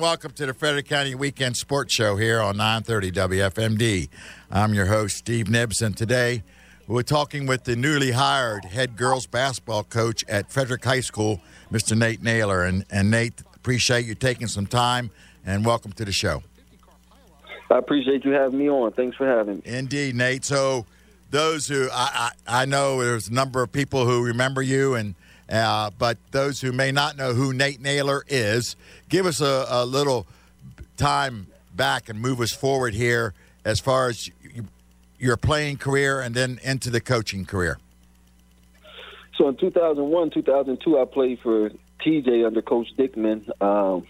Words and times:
Welcome 0.00 0.30
to 0.34 0.46
the 0.46 0.54
Frederick 0.54 0.86
County 0.86 1.16
Weekend 1.16 1.56
Sports 1.56 1.92
Show 1.92 2.14
here 2.14 2.40
on 2.40 2.56
930 2.56 3.10
WFMD. 3.10 4.08
I'm 4.48 4.72
your 4.72 4.86
host, 4.86 5.16
Steve 5.16 5.50
Nibbs, 5.50 5.82
and 5.82 5.96
today 5.96 6.44
we're 6.86 7.02
talking 7.02 7.46
with 7.46 7.64
the 7.64 7.74
newly 7.74 8.12
hired 8.12 8.64
head 8.64 8.96
girls 8.96 9.26
basketball 9.26 9.82
coach 9.82 10.24
at 10.28 10.52
Frederick 10.52 10.84
High 10.84 11.00
School, 11.00 11.40
Mr. 11.72 11.98
Nate 11.98 12.22
Naylor. 12.22 12.62
And, 12.62 12.84
and 12.90 13.10
Nate, 13.10 13.42
appreciate 13.56 14.06
you 14.06 14.14
taking 14.14 14.46
some 14.46 14.68
time 14.68 15.10
and 15.44 15.64
welcome 15.64 15.90
to 15.92 16.04
the 16.04 16.12
show. 16.12 16.44
I 17.68 17.78
appreciate 17.78 18.24
you 18.24 18.30
having 18.30 18.60
me 18.60 18.70
on. 18.70 18.92
Thanks 18.92 19.16
for 19.16 19.26
having 19.26 19.56
me. 19.56 19.62
Indeed, 19.64 20.14
Nate. 20.14 20.44
So, 20.44 20.86
those 21.30 21.66
who 21.66 21.88
I, 21.92 22.30
I, 22.46 22.62
I 22.62 22.64
know 22.66 23.02
there's 23.02 23.28
a 23.28 23.34
number 23.34 23.64
of 23.64 23.72
people 23.72 24.06
who 24.06 24.24
remember 24.24 24.62
you 24.62 24.94
and 24.94 25.16
uh, 25.50 25.90
but 25.98 26.18
those 26.30 26.60
who 26.60 26.72
may 26.72 26.92
not 26.92 27.16
know 27.16 27.32
who 27.34 27.52
Nate 27.52 27.80
Naylor 27.80 28.24
is, 28.28 28.76
give 29.08 29.26
us 29.26 29.40
a, 29.40 29.66
a 29.68 29.84
little 29.86 30.26
time 30.96 31.46
back 31.74 32.08
and 32.08 32.20
move 32.20 32.40
us 32.40 32.52
forward 32.52 32.94
here 32.94 33.34
as 33.64 33.80
far 33.80 34.08
as 34.08 34.30
your 35.18 35.36
playing 35.36 35.78
career 35.78 36.20
and 36.20 36.34
then 36.34 36.60
into 36.62 36.90
the 36.90 37.00
coaching 37.00 37.44
career. 37.44 37.78
So 39.36 39.48
in 39.48 39.56
2001, 39.56 40.30
2002, 40.30 40.98
I 40.98 41.04
played 41.04 41.38
for 41.40 41.70
TJ 42.04 42.46
under 42.46 42.60
Coach 42.60 42.88
Dickman 42.96 43.48
um, 43.62 44.06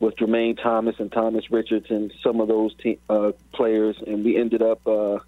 with 0.00 0.16
Jermaine 0.16 0.60
Thomas 0.60 0.96
and 0.98 1.10
Thomas 1.10 1.50
Richardson, 1.50 2.10
some 2.22 2.40
of 2.40 2.48
those 2.48 2.74
te- 2.74 2.98
uh, 3.08 3.32
players, 3.52 3.96
and 4.06 4.24
we 4.24 4.36
ended 4.36 4.62
up 4.62 4.86
uh, 4.86 5.18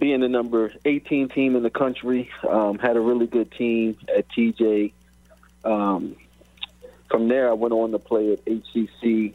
being 0.00 0.20
the 0.20 0.28
number 0.28 0.72
18 0.84 1.28
team 1.28 1.54
in 1.54 1.62
the 1.62 1.70
country. 1.70 2.30
Um, 2.48 2.78
had 2.78 2.96
a 2.96 3.00
really 3.00 3.26
good 3.26 3.52
team 3.52 3.98
at 4.14 4.26
TJ. 4.28 4.92
Um, 5.64 6.16
from 7.10 7.28
there, 7.28 7.48
I 7.50 7.52
went 7.52 7.74
on 7.74 7.92
to 7.92 7.98
play 7.98 8.32
at 8.32 8.44
HCC. 8.44 9.34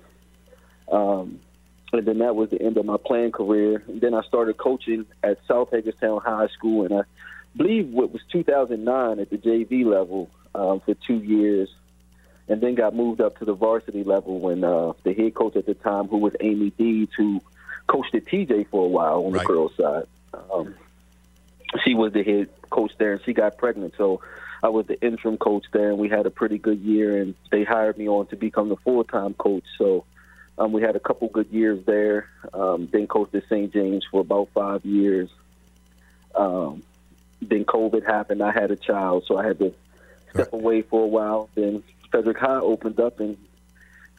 Um, 0.92 1.40
and 1.94 2.06
then 2.06 2.18
that 2.18 2.36
was 2.36 2.50
the 2.50 2.62
end 2.62 2.78
of 2.78 2.86
my 2.86 2.98
playing 2.98 3.32
career. 3.32 3.84
And 3.88 4.02
then 4.02 4.14
I 4.14 4.22
started 4.24 4.58
coaching 4.58 5.06
at 5.24 5.38
South 5.48 5.70
Hagerstown 5.72 6.20
High 6.22 6.48
School, 6.48 6.84
and 6.84 6.94
I 6.94 7.04
believe 7.56 7.88
it 7.96 8.12
was 8.12 8.22
2009 8.32 9.20
at 9.20 9.30
the 9.30 9.38
JV 9.38 9.86
level 9.86 10.30
um, 10.54 10.82
for 10.82 10.94
two 10.94 11.18
years, 11.18 11.74
and 12.48 12.60
then 12.60 12.76
got 12.76 12.96
moved 12.96 13.22
up 13.22 13.38
to 13.40 13.46
the 13.46 13.54
varsity 13.54 14.04
level 14.04 14.40
when 14.40 14.64
uh, 14.64 14.94
the 15.04 15.14
head 15.14 15.36
coach 15.36 15.56
at 15.56 15.66
the 15.66 15.74
time, 15.74 16.08
who 16.08 16.18
was 16.18 16.34
Amy 16.42 16.72
Deeds, 16.72 17.14
who 17.16 17.42
coached 17.88 18.16
at 18.16 18.26
TJ 18.26 18.68
for 18.70 18.86
a 18.86 18.90
while 18.90 19.26
on 19.26 19.34
right. 19.34 19.42
the 19.42 19.48
girls' 19.48 19.76
side. 19.76 20.08
Um, 20.52 20.76
she 21.84 21.94
was 21.94 22.14
the 22.14 22.24
head 22.24 22.50
coach 22.70 22.92
there, 22.98 23.14
and 23.14 23.22
she 23.24 23.34
got 23.34 23.58
pregnant. 23.58 23.94
So 23.98 24.22
I 24.64 24.70
was 24.70 24.88
the 24.88 25.00
interim 25.02 25.38
coach 25.38 25.66
there, 25.72 25.90
and 25.90 25.98
we 25.98 26.10
had 26.10 26.26
a 26.26 26.32
pretty 26.32 26.58
good 26.58 26.80
year. 26.80 27.22
And 27.22 27.36
they 27.52 27.64
hired 27.64 27.98
me 27.98 28.08
on 28.08 28.28
to 28.28 28.36
become 28.36 28.70
the 28.70 28.78
full 28.78 29.04
time 29.04 29.34
coach. 29.34 29.64
So 29.78 30.06
um, 30.58 30.72
we 30.72 30.82
had 30.82 30.96
a 30.96 31.00
couple 31.00 31.28
good 31.28 31.50
years 31.50 31.84
there. 31.86 32.30
Um, 32.54 32.88
then 32.92 33.08
coached 33.08 33.36
at 33.36 33.44
St. 33.50 33.72
James 33.74 34.06
for 34.10 34.22
about 34.22 34.50
five 34.54 34.86
years. 34.86 35.30
Um, 36.34 36.84
then 37.42 37.66
COVID 37.66 38.06
happened. 38.06 38.42
I 38.42 38.52
had 38.52 38.72
a 38.72 38.76
child, 38.76 39.26
so 39.28 39.38
I 39.38 39.46
had 39.46 39.60
to 39.60 39.74
step 40.32 40.50
right. 40.52 40.54
away 40.54 40.82
for 40.82 41.04
a 41.04 41.08
while. 41.08 41.50
Then 41.56 41.84
Frederick 42.12 42.38
High 42.38 42.60
opened 42.60 43.00
up, 43.00 43.20
and 43.20 43.38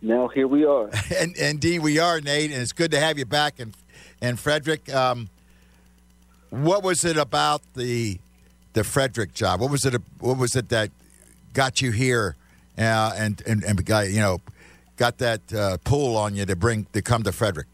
now 0.03 0.28
here 0.28 0.47
we 0.47 0.64
are. 0.64 0.91
and 1.17 1.36
indeed, 1.36 1.80
we 1.80 1.98
are, 1.98 2.20
Nate. 2.20 2.53
And 2.53 2.61
it's 2.61 2.73
good 2.73 2.91
to 2.92 3.01
have 3.01 3.19
you 3.19 3.27
back 3.27 3.58
And 3.58 3.75
in 4.20 4.36
Frederick. 4.36 4.92
Um, 4.92 5.28
what 6.50 6.83
was 6.83 7.05
it 7.05 7.16
about 7.16 7.62
the 7.75 8.19
the 8.72 8.84
Frederick 8.84 9.33
job? 9.33 9.61
What 9.61 9.70
was 9.70 9.84
it? 9.86 10.00
What 10.20 10.39
was 10.39 10.56
it 10.56 10.69
that 10.69 10.91
got 11.52 11.80
you 11.80 11.91
here, 11.91 12.36
uh, 12.78 13.12
and 13.16 13.42
and 13.47 13.64
and 13.64 13.84
got 13.84 14.11
you 14.11 14.20
know 14.20 14.41
got 14.97 15.19
that 15.19 15.52
uh, 15.52 15.78
pull 15.84 16.17
on 16.17 16.34
you 16.34 16.44
to 16.47 16.56
bring 16.56 16.86
to 16.92 17.02
come 17.02 17.22
to 17.22 17.33
Frederick? 17.33 17.67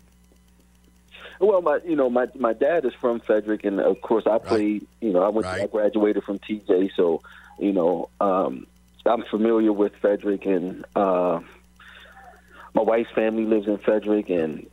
Well, 1.41 1.61
my 1.61 1.81
you 1.85 1.97
know 1.97 2.09
my 2.09 2.29
my 2.37 2.53
dad 2.53 2.85
is 2.85 2.95
from 2.95 3.21
Frederick, 3.21 3.65
and 3.65 3.81
of 3.81 4.01
course 4.01 4.27
I 4.27 4.39
played. 4.39 4.83
Right. 4.83 4.89
You 5.01 5.13
know, 5.13 5.23
I 5.23 5.29
went 5.29 5.47
right. 5.47 5.63
I 5.63 5.67
graduated 5.67 6.23
from 6.23 6.39
TJ, 6.39 6.93
so 6.95 7.23
you 7.59 7.73
know 7.73 8.09
um, 8.21 8.67
I'm 9.05 9.25
familiar 9.25 9.73
with 9.73 9.97
Frederick, 9.97 10.47
and 10.47 10.85
uh, 10.95 11.41
my 12.75 12.83
wife's 12.83 13.11
family 13.11 13.45
lives 13.45 13.67
in 13.67 13.79
Frederick, 13.79 14.31
and 14.31 14.69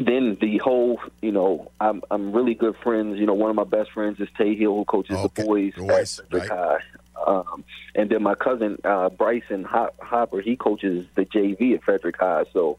then 0.00 0.36
the 0.40 0.58
whole, 0.58 1.00
you 1.20 1.32
know, 1.32 1.70
I'm 1.80 2.02
I'm 2.10 2.32
really 2.32 2.54
good 2.54 2.76
friends. 2.76 3.18
You 3.18 3.26
know, 3.26 3.34
one 3.34 3.50
of 3.50 3.56
my 3.56 3.64
best 3.64 3.92
friends 3.92 4.20
is 4.20 4.28
Tay 4.36 4.54
Hill, 4.54 4.74
who 4.74 4.84
coaches 4.84 5.16
okay. 5.16 5.42
the 5.42 5.46
boys, 5.46 5.72
at 5.78 6.32
right. 6.32 6.48
High. 6.48 6.78
Um, 7.26 7.64
and 7.94 8.10
then 8.10 8.22
my 8.22 8.34
cousin 8.34 8.78
uh, 8.84 9.10
Bryson 9.10 9.64
Hopper, 9.64 10.40
he 10.40 10.56
coaches 10.56 11.06
the 11.14 11.24
JV 11.24 11.74
at 11.74 11.84
Frederick 11.84 12.16
High. 12.18 12.44
So, 12.52 12.78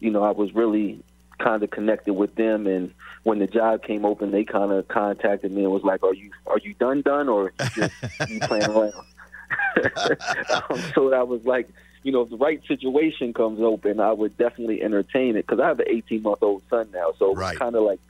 you 0.00 0.10
know, 0.10 0.22
I 0.22 0.30
was 0.30 0.54
really 0.54 1.02
kind 1.38 1.62
of 1.62 1.70
connected 1.70 2.14
with 2.14 2.34
them. 2.36 2.66
And 2.66 2.94
when 3.24 3.38
the 3.38 3.46
job 3.46 3.82
came 3.82 4.04
open, 4.04 4.30
they 4.30 4.44
kind 4.44 4.72
of 4.72 4.88
contacted 4.88 5.52
me 5.52 5.64
and 5.64 5.72
was 5.72 5.82
like, 5.82 6.02
"Are 6.02 6.14
you 6.14 6.30
are 6.46 6.58
you 6.58 6.74
done 6.74 7.02
done 7.02 7.28
or 7.28 7.52
just 7.74 7.92
you 8.28 8.40
playing 8.40 8.64
around?" 8.64 8.94
um, 10.70 10.80
so 10.94 11.12
I 11.12 11.22
was 11.22 11.44
like, 11.44 11.68
you 12.02 12.12
know, 12.12 12.22
if 12.22 12.30
the 12.30 12.36
right 12.36 12.60
situation 12.66 13.32
comes 13.32 13.60
open, 13.60 14.00
I 14.00 14.12
would 14.12 14.36
definitely 14.36 14.82
entertain 14.82 15.36
it 15.36 15.46
because 15.46 15.60
I 15.60 15.68
have 15.68 15.80
an 15.80 15.86
18 15.88 16.22
month 16.22 16.42
old 16.42 16.62
son 16.68 16.88
now, 16.92 17.12
so 17.18 17.34
right. 17.34 17.52
it's 17.52 17.58
kind 17.58 17.76
of 17.76 17.82
like 17.82 18.00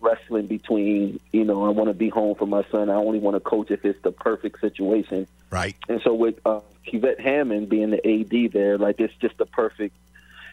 wrestling 0.00 0.46
between, 0.46 1.20
you 1.32 1.44
know, 1.44 1.64
I 1.64 1.70
want 1.70 1.88
to 1.88 1.94
be 1.94 2.08
home 2.08 2.34
for 2.34 2.46
my 2.46 2.64
son. 2.70 2.88
I 2.90 2.94
only 2.94 3.18
want 3.18 3.36
to 3.36 3.40
coach 3.40 3.70
if 3.70 3.84
it's 3.84 4.00
the 4.02 4.12
perfect 4.12 4.60
situation. 4.60 5.26
Right. 5.50 5.76
And 5.88 6.00
so 6.02 6.14
with 6.14 6.40
uh, 6.46 6.60
Kivette 6.86 7.20
Hammond 7.20 7.68
being 7.68 7.90
the 7.90 8.06
AD 8.06 8.52
there, 8.52 8.78
like 8.78 9.00
it's 9.00 9.14
just 9.16 9.36
the 9.36 9.46
perfect, 9.46 9.94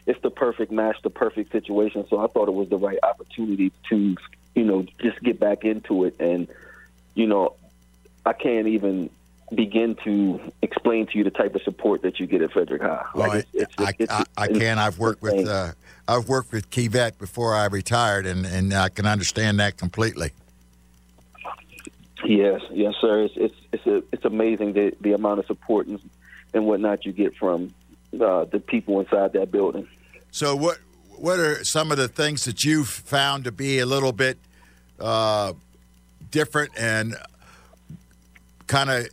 it's 0.06 0.22
the 0.22 0.31
perfect 0.31 0.72
match, 0.72 0.97
the 1.02 1.09
perfect 1.09 1.52
situation. 1.52 2.06
So 2.09 2.19
I 2.19 2.28
thought 2.28 2.47
it 2.47 2.53
was 2.53 2.69
the 2.69 2.78
right 2.78 3.00
opportunity 3.03 3.72
to, 3.90 4.18
you 4.56 4.63
know, 4.63 4.86
just 5.00 5.22
get 5.22 5.40
back 5.40 5.63
into 5.63 6.06
it. 6.06 6.16
And, 6.19 6.47
you 7.16 7.28
know, 7.28 7.56
I 8.25 8.34
can't 8.34 8.68
even 8.68 9.09
begin 9.53 9.96
to 10.03 10.40
explain 10.62 11.08
to 11.08 11.18
you 11.18 11.24
the 11.24 11.31
type 11.31 11.56
of 11.56 11.62
support 11.62 12.02
that 12.02 12.19
you 12.19 12.28
get 12.28 12.41
at 12.41 12.52
Frederick 12.52 12.81
High. 12.81 13.06
Like 13.16 13.30
well, 13.30 13.31
it's, 13.34 13.50
it's, 13.53 13.74
I, 13.78 13.94
it's, 13.97 14.12
I, 14.12 14.24
I, 14.38 14.47
can. 14.47 14.78
I've 14.80 15.00
worked 15.00 15.22
with 15.22 15.47
uh, 15.47 15.72
I've 16.08 16.28
worked 16.28 16.52
with 16.52 16.69
Kivette 16.69 17.18
before 17.18 17.56
I 17.56 17.66
retired, 17.66 18.25
and, 18.25 18.46
and 18.46 18.74
I 18.74 18.90
can 18.90 19.06
understand 19.06 19.59
that 19.59 19.78
completely. 19.78 20.31
Yes, 22.25 22.62
yes, 22.72 22.96
sir. 23.00 23.24
It's 23.24 23.38
it's 23.38 23.56
it's, 23.72 23.88
a, 23.88 24.03
it's 24.12 24.25
amazing 24.25 24.74
the 24.74 24.94
the 25.02 25.13
amount 25.13 25.40
of 25.40 25.46
support 25.46 25.88
and, 25.88 26.00
and 26.53 26.66
whatnot 26.66 27.06
you 27.06 27.13
get 27.13 27.36
from 27.36 27.74
uh, 28.19 28.46
the 28.46 28.59
people 28.59 29.00
inside 29.00 29.34
that 29.34 29.52
building. 29.52 29.88
So 30.31 30.56
what 30.56 30.80
what 31.16 31.40
are 31.40 31.63
some 31.63 31.91
of 31.91 31.97
the 31.97 32.07
things 32.07 32.46
that 32.46 32.63
you've 32.66 32.90
found 32.90 33.46
to 33.46 33.52
be 33.52 33.80
a 33.80 33.86
little 33.86 34.12
bit 34.12 34.38
uh, 35.00 35.53
different 36.31 36.72
and 36.78 37.16
kind 38.68 38.90
of 38.90 39.07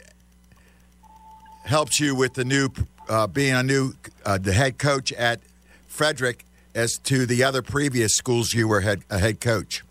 helps 1.65 1.99
you 1.99 2.15
with 2.15 2.35
the 2.35 2.45
new 2.45 2.69
uh, 3.09 3.27
being 3.27 3.55
a 3.55 3.63
new 3.63 3.95
uh, 4.25 4.39
the 4.39 4.53
head 4.53 4.79
coach 4.79 5.13
at 5.13 5.41
Frederick 5.87 6.45
as 6.75 6.99
to 7.05 7.27
the 7.27 7.45
other 7.45 7.63
previous 7.63 8.15
schools 8.15 8.53
you 8.53 8.69
were 8.69 8.81
head 8.81 9.03
a 9.11 9.19
head 9.19 9.41
coach? 9.41 9.83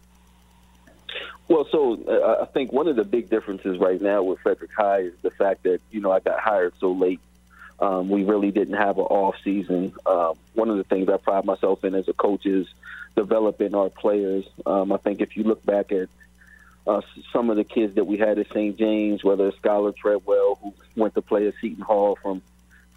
Well, 1.47 1.67
so 1.71 1.99
uh, 2.07 2.43
I 2.43 2.45
think 2.45 2.71
one 2.71 2.87
of 2.87 2.95
the 2.95 3.03
big 3.03 3.29
differences 3.29 3.77
right 3.77 4.01
now 4.01 4.23
with 4.23 4.39
Frederick 4.39 4.71
High 4.75 5.01
is 5.01 5.13
the 5.21 5.31
fact 5.31 5.63
that 5.63 5.81
you 5.91 6.01
know 6.01 6.11
I 6.11 6.19
got 6.19 6.39
hired 6.39 6.73
so 6.79 6.91
late. 6.91 7.19
Um, 7.79 8.09
we 8.09 8.23
really 8.23 8.51
didn't 8.51 8.75
have 8.75 8.97
an 8.97 9.05
off 9.05 9.35
season. 9.43 9.93
Um, 10.05 10.35
one 10.53 10.69
of 10.69 10.77
the 10.77 10.83
things 10.83 11.09
I 11.09 11.17
pride 11.17 11.43
myself 11.43 11.83
in 11.83 11.95
as 11.95 12.07
a 12.07 12.13
coach 12.13 12.45
is 12.45 12.67
developing 13.15 13.75
our 13.75 13.89
players. 13.89 14.45
Um, 14.65 14.91
I 14.91 14.97
think 14.97 15.21
if 15.21 15.35
you 15.35 15.43
look 15.43 15.65
back 15.65 15.91
at 15.91 16.07
uh, 16.85 17.01
some 17.31 17.49
of 17.49 17.55
the 17.55 17.63
kids 17.63 17.95
that 17.95 18.05
we 18.05 18.17
had 18.17 18.39
at 18.39 18.47
St. 18.49 18.77
James, 18.77 19.23
whether 19.23 19.47
it's 19.47 19.57
Skylar 19.59 19.95
Treadwell, 19.95 20.59
who 20.61 20.73
went 20.95 21.13
to 21.15 21.21
play 21.21 21.47
at 21.47 21.53
Seton 21.61 21.83
Hall 21.83 22.17
from 22.21 22.41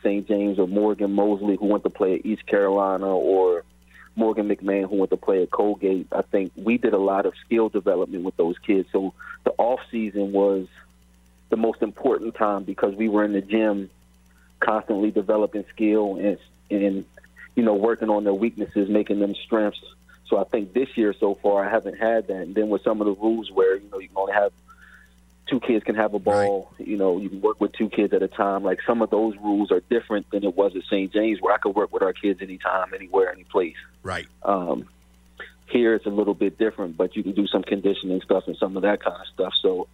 St. 0.02 0.26
James, 0.26 0.58
or 0.58 0.66
Morgan 0.66 1.12
Mosley, 1.12 1.56
who 1.56 1.66
went 1.66 1.84
to 1.84 1.90
play 1.90 2.14
at 2.14 2.26
East 2.26 2.46
Carolina, 2.46 3.06
or 3.06 3.64
Morgan 4.16 4.48
McMahon, 4.48 4.88
who 4.88 4.96
went 4.96 5.10
to 5.10 5.16
play 5.16 5.42
at 5.42 5.50
Colgate. 5.50 6.08
I 6.10 6.22
think 6.22 6.52
we 6.56 6.78
did 6.78 6.94
a 6.94 6.98
lot 6.98 7.26
of 7.26 7.34
skill 7.44 7.68
development 7.68 8.24
with 8.24 8.36
those 8.36 8.58
kids. 8.58 8.88
So 8.90 9.14
the 9.44 9.52
off 9.58 9.80
season 9.90 10.32
was 10.32 10.66
the 11.50 11.56
most 11.56 11.82
important 11.82 12.34
time 12.34 12.64
because 12.64 12.94
we 12.94 13.08
were 13.08 13.24
in 13.24 13.32
the 13.32 13.40
gym 13.40 13.90
constantly 14.58 15.10
developing 15.10 15.64
skill 15.68 16.16
and 16.16 16.38
and 16.70 17.04
you 17.54 17.62
know 17.62 17.74
working 17.74 18.10
on 18.10 18.24
their 18.24 18.34
weaknesses, 18.34 18.88
making 18.88 19.20
them 19.20 19.34
strengths 19.34 19.80
so 20.28 20.38
I 20.38 20.44
think 20.44 20.72
this 20.72 20.96
year 20.96 21.14
so 21.18 21.34
far 21.34 21.64
I 21.64 21.70
haven't 21.70 21.98
had 21.98 22.28
that. 22.28 22.42
And 22.42 22.54
then 22.54 22.68
with 22.68 22.82
some 22.82 23.00
of 23.00 23.06
the 23.06 23.14
rules 23.14 23.50
where 23.50 23.76
you 23.76 23.88
know 23.90 23.98
you 23.98 24.08
can 24.08 24.16
only 24.16 24.32
have 24.32 24.52
two 25.46 25.60
kids 25.60 25.84
can 25.84 25.94
have 25.94 26.12
a 26.14 26.18
ball, 26.18 26.72
right. 26.78 26.88
you 26.88 26.96
know, 26.96 27.18
you 27.18 27.28
can 27.28 27.40
work 27.40 27.60
with 27.60 27.72
two 27.72 27.88
kids 27.88 28.12
at 28.12 28.22
a 28.22 28.28
time. 28.28 28.64
Like 28.64 28.80
some 28.86 29.00
of 29.00 29.10
those 29.10 29.36
rules 29.36 29.70
are 29.70 29.80
different 29.80 30.30
than 30.30 30.44
it 30.44 30.56
was 30.56 30.74
at 30.74 30.82
St. 30.84 31.12
James, 31.12 31.40
where 31.40 31.54
I 31.54 31.58
could 31.58 31.74
work 31.74 31.92
with 31.92 32.02
our 32.02 32.12
kids 32.12 32.42
anytime, 32.42 32.92
anywhere, 32.94 33.30
any 33.32 33.44
place. 33.44 33.76
Right. 34.02 34.26
Um, 34.42 34.88
here 35.68 35.94
it's 35.94 36.06
a 36.06 36.10
little 36.10 36.34
bit 36.34 36.58
different, 36.58 36.96
but 36.96 37.16
you 37.16 37.22
can 37.22 37.32
do 37.32 37.46
some 37.46 37.62
conditioning 37.62 38.20
stuff 38.22 38.44
and 38.46 38.56
some 38.56 38.76
of 38.76 38.82
that 38.82 39.02
kind 39.02 39.16
of 39.20 39.26
stuff. 39.28 39.54
So 39.60 39.88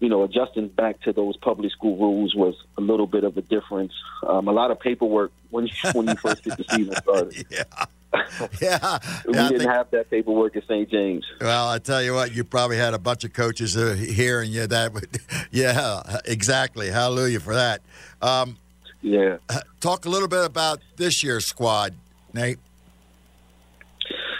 you 0.00 0.08
know, 0.08 0.22
adjusting 0.22 0.68
back 0.68 1.00
to 1.02 1.12
those 1.12 1.36
public 1.36 1.70
school 1.70 1.96
rules 1.98 2.34
was 2.34 2.54
a 2.78 2.80
little 2.80 3.06
bit 3.06 3.22
of 3.22 3.36
a 3.36 3.42
difference. 3.42 3.92
Um, 4.26 4.48
a 4.48 4.52
lot 4.52 4.70
of 4.70 4.80
paperwork 4.80 5.30
when 5.50 5.66
you, 5.66 5.72
when 5.92 6.08
you 6.08 6.14
first 6.14 6.42
get 6.42 6.56
the 6.56 6.64
season 6.64 6.94
started. 6.96 7.46
yeah. 7.50 7.64
yeah, 8.60 8.98
we 9.26 9.34
yeah, 9.34 9.48
didn't 9.48 9.58
think, 9.58 9.70
have 9.70 9.90
that 9.90 10.10
paperwork 10.10 10.56
at 10.56 10.64
St. 10.64 10.90
James. 10.90 11.24
Well, 11.40 11.68
I 11.68 11.78
tell 11.78 12.02
you 12.02 12.14
what, 12.14 12.34
you 12.34 12.42
probably 12.42 12.76
had 12.76 12.92
a 12.92 12.98
bunch 12.98 13.24
of 13.24 13.32
coaches 13.32 13.76
uh, 13.76 13.94
here, 13.94 14.40
and 14.40 14.50
yeah, 14.50 14.66
that 14.66 14.92
would, 14.92 15.18
yeah, 15.50 16.02
exactly. 16.24 16.90
Hallelujah 16.90 17.40
for 17.40 17.54
that. 17.54 17.82
Um, 18.20 18.56
yeah. 19.00 19.38
Talk 19.80 20.06
a 20.06 20.08
little 20.08 20.28
bit 20.28 20.44
about 20.44 20.80
this 20.96 21.22
year's 21.22 21.46
squad, 21.46 21.94
Nate. 22.34 22.58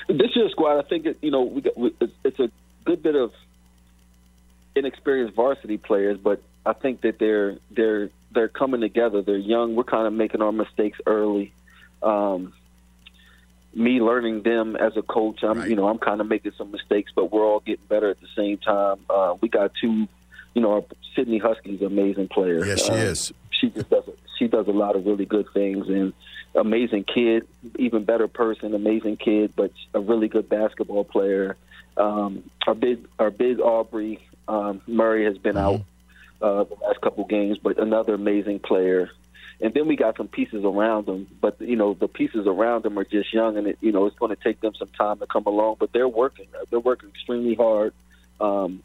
This 0.08 0.34
year's 0.34 0.50
squad, 0.50 0.78
I 0.78 0.88
think, 0.88 1.06
it, 1.06 1.18
you 1.22 1.30
know, 1.30 1.42
we 1.42 1.60
got, 1.60 1.76
we, 1.78 1.94
it's, 2.00 2.12
it's 2.24 2.40
a 2.40 2.50
good 2.84 3.02
bit 3.02 3.14
of 3.14 3.32
inexperienced 4.74 5.34
varsity 5.34 5.78
players, 5.78 6.18
but 6.18 6.42
I 6.66 6.72
think 6.72 7.02
that 7.02 7.18
they're 7.18 7.58
they're 7.70 8.10
they're 8.32 8.48
coming 8.48 8.80
together. 8.80 9.22
They're 9.22 9.36
young. 9.36 9.74
We're 9.74 9.84
kind 9.84 10.06
of 10.06 10.12
making 10.12 10.42
our 10.42 10.52
mistakes 10.52 10.98
early. 11.06 11.52
Um, 12.02 12.52
me 13.74 14.00
learning 14.00 14.42
them 14.42 14.76
as 14.76 14.96
a 14.96 15.02
coach, 15.02 15.42
I'm 15.42 15.58
Right. 15.58 15.70
you 15.70 15.76
know 15.76 15.88
I'm 15.88 15.98
kind 15.98 16.20
of 16.20 16.28
making 16.28 16.52
some 16.58 16.70
mistakes, 16.70 17.12
but 17.14 17.32
we're 17.32 17.44
all 17.44 17.60
getting 17.60 17.84
better 17.88 18.10
at 18.10 18.20
the 18.20 18.28
same 18.36 18.58
time. 18.58 18.98
Uh, 19.08 19.34
we 19.40 19.48
got 19.48 19.72
two, 19.80 20.08
you 20.54 20.62
know, 20.62 20.72
our 20.72 20.84
Sydney 21.14 21.38
Husky's 21.38 21.80
an 21.80 21.86
amazing 21.86 22.28
player. 22.28 22.64
Yes, 22.64 22.84
she 22.84 22.92
Uh, 22.92 22.96
is. 22.96 23.32
She 23.50 23.70
just 23.70 23.90
does 23.90 24.04
she 24.38 24.48
does 24.48 24.66
a 24.68 24.72
lot 24.72 24.96
of 24.96 25.06
really 25.06 25.26
good 25.26 25.46
things 25.52 25.88
and 25.88 26.12
amazing 26.54 27.04
kid, 27.04 27.46
even 27.78 28.04
better 28.04 28.26
person, 28.26 28.74
amazing 28.74 29.16
kid, 29.18 29.52
but 29.54 29.70
a 29.94 30.00
really 30.00 30.28
good 30.28 30.48
basketball 30.48 31.04
player. 31.04 31.56
Um, 31.96 32.42
our 32.66 32.74
big 32.74 33.06
our 33.18 33.30
big 33.30 33.60
Aubrey 33.60 34.18
um, 34.48 34.80
Murray 34.88 35.24
has 35.26 35.38
been 35.38 35.56
out 35.56 35.82
uh, 36.42 36.64
the 36.64 36.76
last 36.82 37.00
couple 37.02 37.24
games, 37.26 37.58
but 37.58 37.78
another 37.78 38.14
amazing 38.14 38.58
player. 38.60 39.10
And 39.62 39.74
then 39.74 39.86
we 39.86 39.96
got 39.96 40.16
some 40.16 40.28
pieces 40.28 40.64
around 40.64 41.06
them, 41.06 41.26
but 41.40 41.60
you 41.60 41.76
know 41.76 41.92
the 41.92 42.08
pieces 42.08 42.46
around 42.46 42.82
them 42.82 42.98
are 42.98 43.04
just 43.04 43.32
young, 43.32 43.58
and 43.58 43.66
it, 43.66 43.78
you 43.80 43.92
know 43.92 44.06
it's 44.06 44.18
going 44.18 44.34
to 44.34 44.42
take 44.42 44.60
them 44.60 44.74
some 44.74 44.88
time 44.88 45.18
to 45.18 45.26
come 45.26 45.44
along. 45.46 45.76
But 45.78 45.92
they're 45.92 46.08
working; 46.08 46.46
they're 46.70 46.80
working 46.80 47.10
extremely 47.10 47.54
hard. 47.54 47.92
Um, 48.40 48.82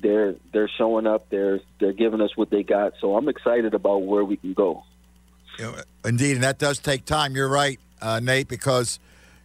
they're 0.00 0.34
they're 0.52 0.68
showing 0.68 1.06
up. 1.06 1.30
They're 1.30 1.60
they're 1.80 1.94
giving 1.94 2.20
us 2.20 2.36
what 2.36 2.50
they 2.50 2.62
got. 2.62 2.94
So 3.00 3.16
I'm 3.16 3.28
excited 3.28 3.72
about 3.72 4.02
where 4.02 4.24
we 4.24 4.36
can 4.36 4.52
go. 4.52 4.84
Indeed, 6.04 6.34
and 6.34 6.44
that 6.44 6.58
does 6.58 6.78
take 6.78 7.04
time. 7.04 7.34
You're 7.34 7.48
right, 7.48 7.80
uh, 8.02 8.20
Nate, 8.20 8.48
because 8.48 9.00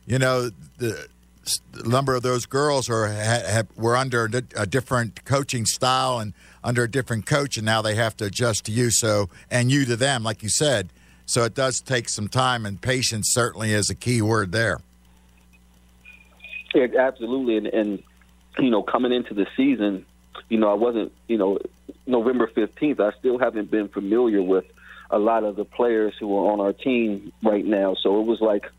you 0.06 0.20
know 0.20 0.50
the, 0.78 1.08
the 1.72 1.88
number 1.88 2.16
of 2.16 2.24
those 2.24 2.46
girls 2.46 2.90
are 2.90 3.08
ha, 3.08 3.42
have, 3.46 3.68
were 3.76 3.96
under 3.96 4.30
a 4.56 4.66
different 4.66 5.26
coaching 5.26 5.66
style 5.66 6.20
and 6.20 6.34
under 6.64 6.84
a 6.84 6.88
different 6.90 7.26
coach, 7.26 7.58
and 7.58 7.66
now 7.66 7.82
they 7.82 7.96
have 7.96 8.16
to 8.18 8.26
adjust 8.26 8.66
to 8.66 8.72
you. 8.72 8.90
So 8.92 9.30
and 9.52 9.72
you 9.72 9.86
to 9.86 9.96
them, 9.96 10.24
like 10.24 10.44
you 10.44 10.50
said. 10.50 10.90
So 11.26 11.44
it 11.44 11.56
does 11.56 11.80
take 11.80 12.10
some 12.10 12.28
time, 12.28 12.66
and 12.66 12.82
patience 12.82 13.32
certainly 13.34 13.72
is 13.72 13.90
a 13.90 13.96
key 13.96 14.22
word 14.22 14.52
there. 14.52 14.80
Yeah, 16.74 16.88
absolutely. 16.98 17.58
And, 17.58 17.68
and 17.68 18.04
you 18.60 18.70
know, 18.70 18.84
coming 18.84 19.12
into 19.12 19.34
the 19.34 19.48
season, 19.56 20.06
you 20.50 20.58
know, 20.58 20.70
I 20.70 20.74
wasn't, 20.74 21.12
you 21.28 21.38
know, 21.38 21.60
November 22.06 22.48
15th, 22.48 23.00
I 23.00 23.18
still 23.20 23.38
haven't 23.38 23.72
been 23.72 23.88
familiar 23.88 24.42
with 24.42 24.66
a 25.10 25.20
lot 25.20 25.44
of 25.44 25.56
the 25.56 25.66
players 25.66 26.14
who 26.20 26.36
are 26.36 26.52
on 26.52 26.60
our 26.60 26.74
team 26.74 27.32
right 27.44 27.66
now. 27.66 27.96
So 28.02 28.20
it 28.20 28.26
was 28.26 28.42
like 28.42 28.70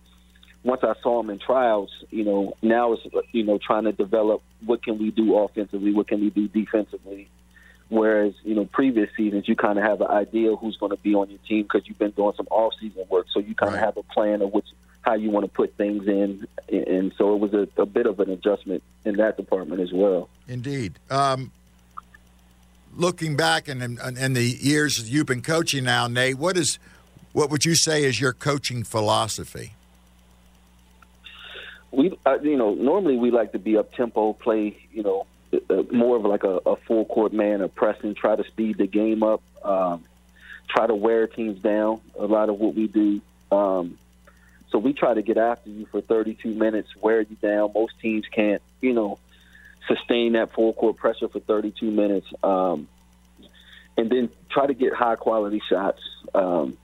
once 0.65 0.83
I 0.83 0.95
saw 1.03 1.23
them 1.23 1.31
in 1.31 1.39
trials, 1.39 1.91
you 2.11 2.25
know, 2.25 2.55
now 2.63 2.95
it's, 2.95 3.07
you 3.33 3.45
know, 3.45 3.59
trying 3.59 3.85
to 3.85 3.93
develop 3.93 4.43
what 4.65 4.83
can 4.83 4.99
we 4.99 5.11
do 5.11 5.37
offensively, 5.37 5.93
what 5.93 6.09
can 6.09 6.21
we 6.21 6.31
do 6.31 6.49
defensively. 6.49 7.29
Whereas, 7.91 8.33
you 8.45 8.55
know, 8.55 8.65
previous 8.65 9.11
seasons, 9.15 9.47
you 9.47 9.55
kind 9.57 9.79
of 9.79 9.85
have 9.85 10.01
an 10.01 10.09
idea 10.09 10.57
who's 10.57 10.77
going 10.79 10.91
to 10.91 10.97
be 10.97 11.15
on 11.15 11.29
your 11.29 11.39
team 11.47 11.65
because 11.65 11.87
you've 11.87 11.99
been 11.99 12.13
doing 12.13 12.33
some 12.37 12.49
off-season 12.51 13.05
work. 13.11 13.27
So 13.31 13.41
you 13.41 13.55
kind 13.55 13.75
of 13.75 13.75
Right. 13.75 13.85
have 13.85 13.97
a 13.99 14.03
plan 14.03 14.41
of 14.41 14.53
which 14.53 14.67
how 15.03 15.13
you 15.13 15.31
want 15.31 15.45
to 15.45 15.53
put 15.53 15.75
things 15.75 16.09
in, 16.09 16.47
and 16.73 17.13
so 17.19 17.35
it 17.35 17.39
was 17.39 17.53
a, 17.53 17.69
a 17.77 17.85
bit 17.85 18.07
of 18.07 18.21
an 18.21 18.31
adjustment 18.31 18.83
in 19.05 19.17
that 19.17 19.37
department 19.37 19.83
as 19.83 19.93
well. 19.93 20.31
Indeed. 20.49 20.95
Um, 21.11 21.53
looking 22.97 23.37
back 23.37 23.69
and 23.69 23.83
in, 23.83 24.17
in 24.17 24.33
the 24.33 24.43
years 24.43 25.11
you've 25.11 25.27
been 25.27 25.43
coaching 25.43 25.85
now, 25.85 26.07
Nate, 26.07 26.39
what 26.39 26.57
is 26.57 26.79
what 27.35 27.51
would 27.51 27.67
you 27.67 27.75
say 27.75 28.05
is 28.05 28.19
your 28.19 28.33
coaching 28.33 28.83
philosophy? 28.83 29.75
We, 31.95 32.19
uh, 32.27 32.39
you 32.43 32.57
know, 32.57 32.75
normally 32.75 33.17
we 33.17 33.31
like 33.31 33.53
to 33.53 33.59
be 33.59 33.77
up 33.77 33.95
tempo, 33.95 34.33
play, 34.33 34.77
you 34.93 35.03
know, 35.03 35.27
uh, 35.71 35.83
more 35.93 36.17
of 36.17 36.25
like 36.25 36.45
a, 36.45 36.61
a 36.67 36.77
full 36.77 37.05
court 37.05 37.33
man, 37.33 37.61
a 37.61 37.69
pressing, 37.69 38.15
try 38.15 38.35
to 38.37 38.45
speed 38.45 38.79
the 38.79 38.87
game 38.87 39.23
up, 39.23 39.43
um, 39.63 40.05
try 40.69 40.87
to 40.87 40.95
wear 40.95 41.27
teams 41.27 41.61
down. 41.61 42.01
A 42.19 42.27
lot 42.27 42.49
of 42.49 42.59
what 42.59 42.75
we 42.75 42.89
do. 42.89 43.21
Um, 43.53 43.99
so 44.71 44.79
we 44.79 44.93
try 44.93 45.15
to 45.15 45.23
get 45.23 45.37
after 45.37 45.71
you 45.71 45.87
for 45.87 46.01
32 46.01 46.53
minutes, 46.53 46.97
wear 46.97 47.21
you 47.21 47.37
down. 47.41 47.71
Most 47.75 47.99
teams 48.01 48.27
can't, 48.27 48.61
you 48.81 48.93
know, 48.93 49.19
sustain 49.87 50.33
that 50.33 50.53
full 50.53 50.73
court 50.73 50.97
pressure 50.97 51.29
for 51.29 51.39
32 51.39 51.91
minutes, 51.91 52.27
um, 52.43 52.89
and 53.97 54.11
then 54.11 54.31
try 54.51 54.67
to 54.67 54.75
get 54.75 54.93
high 54.93 55.15
quality 55.15 55.63
shots. 55.69 56.01
Um, 56.35 56.77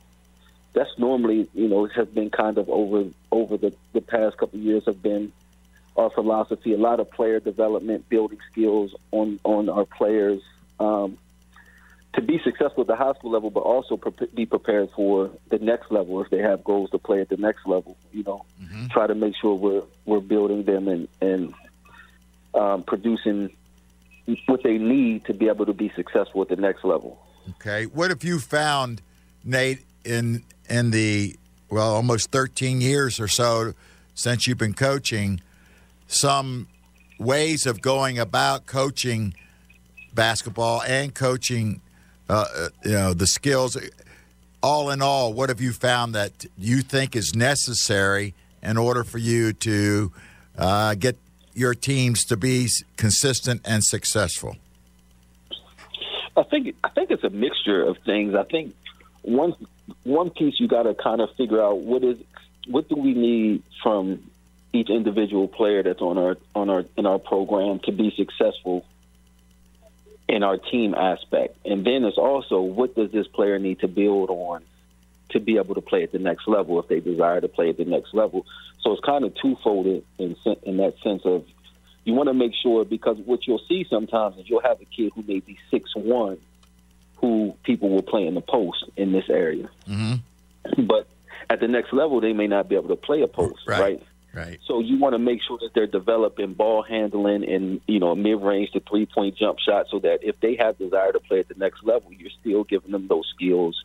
that's 0.73 0.99
normally, 0.99 1.49
you 1.55 1.69
know, 1.69 1.87
has 1.87 2.09
been 2.09 2.31
kind 2.31 2.59
of 2.59 2.69
over 2.69 3.05
over 3.31 3.57
the 3.57 3.75
the 3.93 4.01
past 4.01 4.37
couple 4.39 4.59
of 4.59 4.65
years 4.65 4.85
have 4.87 5.03
been 5.03 5.33
our 5.97 6.11
philosophy. 6.11 6.73
A 6.73 6.79
lot 6.79 7.01
of 7.01 7.11
player 7.11 7.41
development, 7.41 8.09
building 8.09 8.39
skills 8.51 8.95
on 9.11 9.41
on 9.45 9.69
our 9.69 9.85
players. 9.85 10.43
Um, 10.79 11.19
to 12.15 12.21
be 12.21 12.41
successful 12.43 12.81
at 12.81 12.89
the 12.89 12.97
high 12.97 13.13
school 13.13 13.31
level, 13.31 13.51
but 13.51 13.61
also 13.61 13.97
pre- 13.97 14.27
be 14.35 14.45
prepared 14.45 14.91
for 14.91 15.31
the 15.49 15.59
next 15.61 15.93
level 15.93 16.21
if 16.21 16.29
they 16.31 16.39
have 16.39 16.65
goals 16.65 16.91
to 16.91 16.99
play 16.99 17.21
at 17.21 17.29
the 17.29 17.37
next 17.37 17.67
level. 17.67 17.97
You 18.13 18.25
know, 18.25 18.45
try 18.91 19.07
to 19.07 19.15
make 19.15 19.37
sure 19.37 19.55
we're 19.55 19.83
we're 20.07 20.21
building 20.21 20.65
them 20.65 20.89
and 20.89 21.09
and 21.21 21.55
um, 22.55 22.83
producing 22.83 23.51
what 24.47 24.63
they 24.63 24.79
need 24.79 25.25
to 25.27 25.35
be 25.35 25.49
able 25.49 25.67
to 25.67 25.73
be 25.73 25.91
successful 25.95 26.43
at 26.43 26.49
the 26.49 26.57
next 26.57 26.85
level. 26.85 27.25
Okay. 27.51 27.87
What 27.87 28.11
have 28.11 28.25
you 28.25 28.39
found, 28.39 29.03
Nate, 29.45 29.85
in 30.05 30.45
in 30.71 30.91
the 30.91 31.37
well, 31.69 31.95
almost 31.95 32.31
13 32.31 32.81
years 32.81 33.21
or 33.21 33.29
so 33.29 33.75
since 34.15 34.47
you've 34.47 34.59
been 34.59 34.75
coaching, 34.75 35.41
some 36.09 36.67
ways 37.19 37.67
of 37.67 37.81
going 37.81 38.19
about 38.19 38.67
coaching 38.67 39.35
basketball 40.15 40.83
and 40.83 41.15
coaching, 41.15 41.81
uh, 42.29 42.45
uh, 42.55 42.69
you 42.85 42.91
know, 42.93 43.15
the 43.15 43.27
skills. 43.27 43.77
All 44.63 44.91
in 44.91 45.01
all, 45.01 45.33
what 45.33 45.49
have 45.49 45.61
you 45.61 45.73
found 45.73 46.15
that 46.15 46.45
you 46.59 46.83
think 46.83 47.17
is 47.17 47.35
necessary 47.35 48.35
in 48.63 48.77
order 48.77 49.05
for 49.05 49.19
you 49.19 49.53
to 49.55 50.13
uh, 50.59 50.95
get 50.95 51.17
your 51.55 51.75
teams 51.75 52.25
to 52.25 52.37
be 52.37 52.69
consistent 52.97 53.63
and 53.65 53.83
successful? 53.83 54.57
I 56.37 56.43
think 56.45 56.75
I 56.85 56.89
think 56.91 57.11
it's 57.11 57.25
a 57.25 57.31
mixture 57.31 57.83
of 57.83 57.99
things. 58.05 58.35
I 58.35 58.45
think 58.45 58.75
one 59.23 59.55
one 60.05 60.31
piece 60.31 60.59
you 60.59 60.69
got 60.69 60.85
to 60.85 60.95
kind 60.95 61.21
of 61.21 61.35
figure 61.37 61.63
out 61.63 61.79
what 61.79 62.03
is 62.03 62.19
what 62.67 62.89
do 62.89 62.97
we 62.97 63.15
need 63.15 63.63
from 63.83 64.31
each 64.73 64.89
individual 64.91 65.49
player 65.49 65.83
that's 65.83 66.01
on 66.01 66.19
our 66.19 66.37
on 66.55 66.71
our 66.71 66.85
in 66.97 67.07
our 67.07 67.19
program 67.19 67.81
to 67.81 67.93
be 67.93 68.13
successful 68.17 68.85
in 70.29 70.45
our 70.45 70.59
team 70.59 70.95
aspect, 70.95 71.57
and 71.67 71.85
then 71.85 72.05
it's 72.05 72.19
also 72.19 72.61
what 72.61 72.95
does 72.95 73.11
this 73.11 73.27
player 73.27 73.59
need 73.59 73.81
to 73.81 73.89
build 73.89 74.31
on 74.31 74.63
to 75.31 75.41
be 75.41 75.57
able 75.57 75.75
to 75.75 75.81
play 75.81 76.05
at 76.05 76.13
the 76.13 76.19
next 76.19 76.47
level 76.47 76.79
if 76.79 76.89
they 76.89 77.01
desire 77.01 77.41
to 77.41 77.49
play 77.49 77.71
at 77.71 77.77
the 77.77 77.85
next 77.85 78.15
level. 78.15 78.47
So 78.81 78.93
it's 78.93 79.05
kind 79.05 79.25
of 79.25 79.35
twofold 79.35 79.87
in 79.87 80.37
in 80.63 80.77
that 80.77 80.95
sense 81.03 81.23
of 81.25 81.45
you 82.05 82.15
want 82.15 82.29
to 82.29 82.35
make 82.35 82.55
sure 82.55 82.85
because 82.85 83.19
what 83.19 83.47
you'll 83.47 83.63
see 83.69 83.85
sometimes 83.89 84.39
is 84.39 84.49
you'll 84.49 84.63
have 84.63 84.81
a 84.81 84.85
kid 84.85 85.13
who 85.15 85.23
may 85.23 85.41
be 85.41 85.59
six 85.71 85.95
one, 85.97 86.39
who 87.21 87.55
people 87.65 87.91
will 87.91 88.03
play 88.03 88.27
in 88.27 88.35
the 88.35 88.41
post 88.41 88.85
in 88.97 89.13
this 89.13 89.29
area, 89.29 89.69
Mm-hmm. 89.89 90.87
but 90.87 91.07
at 91.49 91.61
the 91.61 91.69
next 91.69 91.93
level 91.93 92.21
they 92.21 92.33
may 92.33 92.47
not 92.47 92.69
be 92.69 92.77
able 92.77 92.89
to 92.89 92.97
play 92.97 93.23
a 93.23 93.27
post, 93.29 93.67
Right. 93.67 93.81
right? 93.81 94.03
Right. 94.33 94.61
So 94.65 94.79
you 94.79 94.97
want 94.97 95.15
to 95.15 95.19
make 95.19 95.43
sure 95.43 95.59
that 95.61 95.75
they're 95.75 95.89
developing 95.89 96.55
ball 96.55 96.83
handling 96.83 97.43
and 97.51 97.81
you 97.89 97.99
know 97.99 98.15
mid 98.15 98.41
range 98.41 98.71
to 98.73 98.81
three 98.81 99.05
point 99.05 99.37
jump 99.37 99.59
shot, 99.59 99.87
so 99.91 99.99
that 99.99 100.21
if 100.23 100.39
they 100.39 100.55
have 100.55 100.79
desire 100.79 101.11
to 101.11 101.19
play 101.19 101.41
at 101.41 101.49
the 101.49 101.57
next 101.57 101.83
level, 101.83 102.13
you're 102.13 102.31
still 102.41 102.63
giving 102.63 102.93
them 102.93 103.09
those 103.09 103.27
skills 103.35 103.83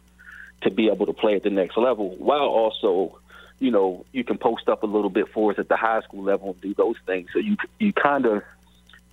to 0.62 0.70
be 0.70 0.88
able 0.90 1.08
to 1.08 1.14
play 1.14 1.34
at 1.36 1.42
the 1.42 1.50
next 1.50 1.78
level, 1.78 2.10
while 2.20 2.42
also 2.42 3.18
you 3.60 3.72
know 3.72 4.06
you 4.12 4.24
can 4.24 4.38
post 4.38 4.70
up 4.70 4.84
a 4.84 4.86
little 4.86 5.10
bit 5.10 5.28
for 5.34 5.52
us 5.52 5.58
at 5.58 5.68
the 5.68 5.76
high 5.76 6.02
school 6.02 6.22
level 6.22 6.50
and 6.52 6.62
do 6.62 6.76
those 6.76 6.98
things. 7.08 7.28
So 7.34 7.40
you 7.40 7.58
you 7.80 7.92
kind 7.92 8.28
of 8.28 8.44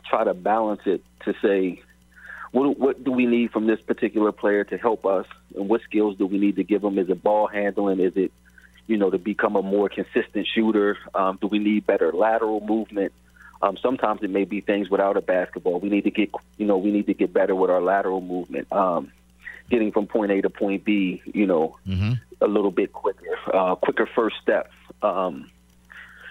try 0.04 0.24
to 0.24 0.34
balance 0.34 0.82
it 0.84 1.02
to 1.24 1.34
say. 1.40 1.80
What, 2.52 2.78
what 2.78 3.02
do 3.04 3.10
we 3.12 3.26
need 3.26 3.50
from 3.50 3.66
this 3.66 3.80
particular 3.80 4.30
player 4.32 4.64
to 4.64 4.76
help 4.78 5.04
us, 5.04 5.26
and 5.56 5.68
what 5.68 5.82
skills 5.82 6.16
do 6.16 6.26
we 6.26 6.38
need 6.38 6.56
to 6.56 6.64
give 6.64 6.82
them? 6.82 6.98
Is 6.98 7.08
it 7.10 7.22
ball 7.22 7.46
handling? 7.46 8.00
Is 8.00 8.16
it 8.16 8.32
you 8.88 8.96
know, 8.96 9.10
to 9.10 9.18
become 9.18 9.54
a 9.56 9.62
more 9.62 9.88
consistent 9.88 10.46
shooter? 10.52 10.98
Um, 11.14 11.38
do 11.40 11.46
we 11.46 11.58
need 11.60 11.86
better 11.86 12.12
lateral 12.12 12.60
movement? 12.60 13.12
Um, 13.62 13.76
sometimes 13.76 14.22
it 14.24 14.30
may 14.30 14.44
be 14.44 14.60
things 14.60 14.90
without 14.90 15.16
a 15.16 15.20
basketball. 15.20 15.78
We 15.78 15.88
need 15.88 16.02
to 16.04 16.10
get, 16.10 16.30
you 16.58 16.66
know, 16.66 16.78
we 16.78 16.90
need 16.90 17.06
to 17.06 17.14
get 17.14 17.32
better 17.32 17.54
with 17.54 17.70
our 17.70 17.80
lateral 17.80 18.20
movement, 18.20 18.70
um, 18.72 19.12
getting 19.70 19.92
from 19.92 20.08
point 20.08 20.32
A 20.32 20.42
to 20.42 20.50
point 20.50 20.84
B, 20.84 21.22
you 21.32 21.46
know, 21.46 21.78
Mm-hmm. 21.86 22.14
a 22.40 22.48
little 22.48 22.72
bit 22.72 22.92
quicker, 22.92 23.24
uh, 23.54 23.76
quicker 23.76 24.04
first 24.04 24.36
steps. 24.42 24.72
Um, 25.00 25.48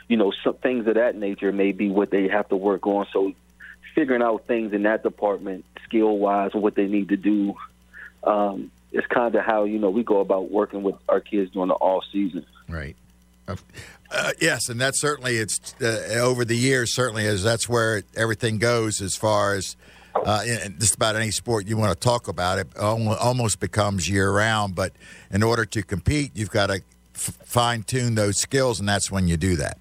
you 0.10 0.18
know, 0.18 0.34
some 0.44 0.56
things 0.56 0.86
of 0.88 0.96
that 0.96 1.16
nature 1.16 1.54
may 1.54 1.72
be 1.72 1.90
what 1.90 2.12
they 2.12 2.28
have 2.28 2.50
to 2.50 2.58
work 2.58 2.86
on. 2.86 3.08
So, 3.14 3.32
figuring 3.94 4.22
out 4.22 4.46
things 4.48 4.74
in 4.74 4.84
that 4.84 5.04
department, 5.04 5.66
skill 5.84 6.18
wise, 6.18 6.54
what 6.54 6.76
they 6.76 6.88
need 6.88 7.10
to 7.10 7.18
do, 7.18 7.56
um, 8.24 8.72
is 8.92 9.06
kind 9.08 9.34
of 9.36 9.44
how 9.46 9.64
you 9.64 9.80
know 9.80 9.90
we 9.90 10.04
go 10.04 10.20
about 10.20 10.52
working 10.52 10.84
with 10.84 10.96
our 11.10 11.20
kids 11.20 11.52
during 11.52 11.70
the 11.70 11.76
off 11.76 12.04
season. 12.12 12.46
Right. 12.68 12.96
Uh, 13.48 14.32
yes, 14.40 14.70
and 14.70 14.80
that's 14.80 15.00
certainly 15.00 15.38
it's 15.38 15.76
uh, 15.82 16.20
over 16.20 16.44
the 16.46 16.56
years. 16.56 16.94
Certainly, 16.94 17.26
is 17.26 17.44
that's 17.44 17.68
where 17.70 18.04
everything 18.16 18.58
goes 18.58 19.02
as 19.02 19.16
far 19.16 19.56
as 19.56 19.76
uh, 20.16 20.44
just 20.80 20.96
about 20.96 21.16
any 21.16 21.32
sport 21.32 21.68
you 21.68 21.78
want 21.78 21.92
to 21.94 22.00
talk 22.00 22.28
about. 22.28 22.60
It 22.60 22.68
almost 22.78 23.60
becomes 23.60 24.10
year 24.10 24.32
round. 24.32 24.76
But 24.76 24.94
in 25.32 25.44
order 25.44 25.66
to 25.66 25.84
compete, 25.84 26.32
you've 26.36 26.52
got 26.52 26.68
to 26.68 26.82
f- 27.16 27.38
fine 27.46 27.84
tune 27.84 28.16
those 28.16 28.38
skills, 28.38 28.80
and 28.80 28.88
that's 28.88 29.10
when 29.10 29.28
you 29.28 29.38
do 29.38 29.56
that. 29.58 29.78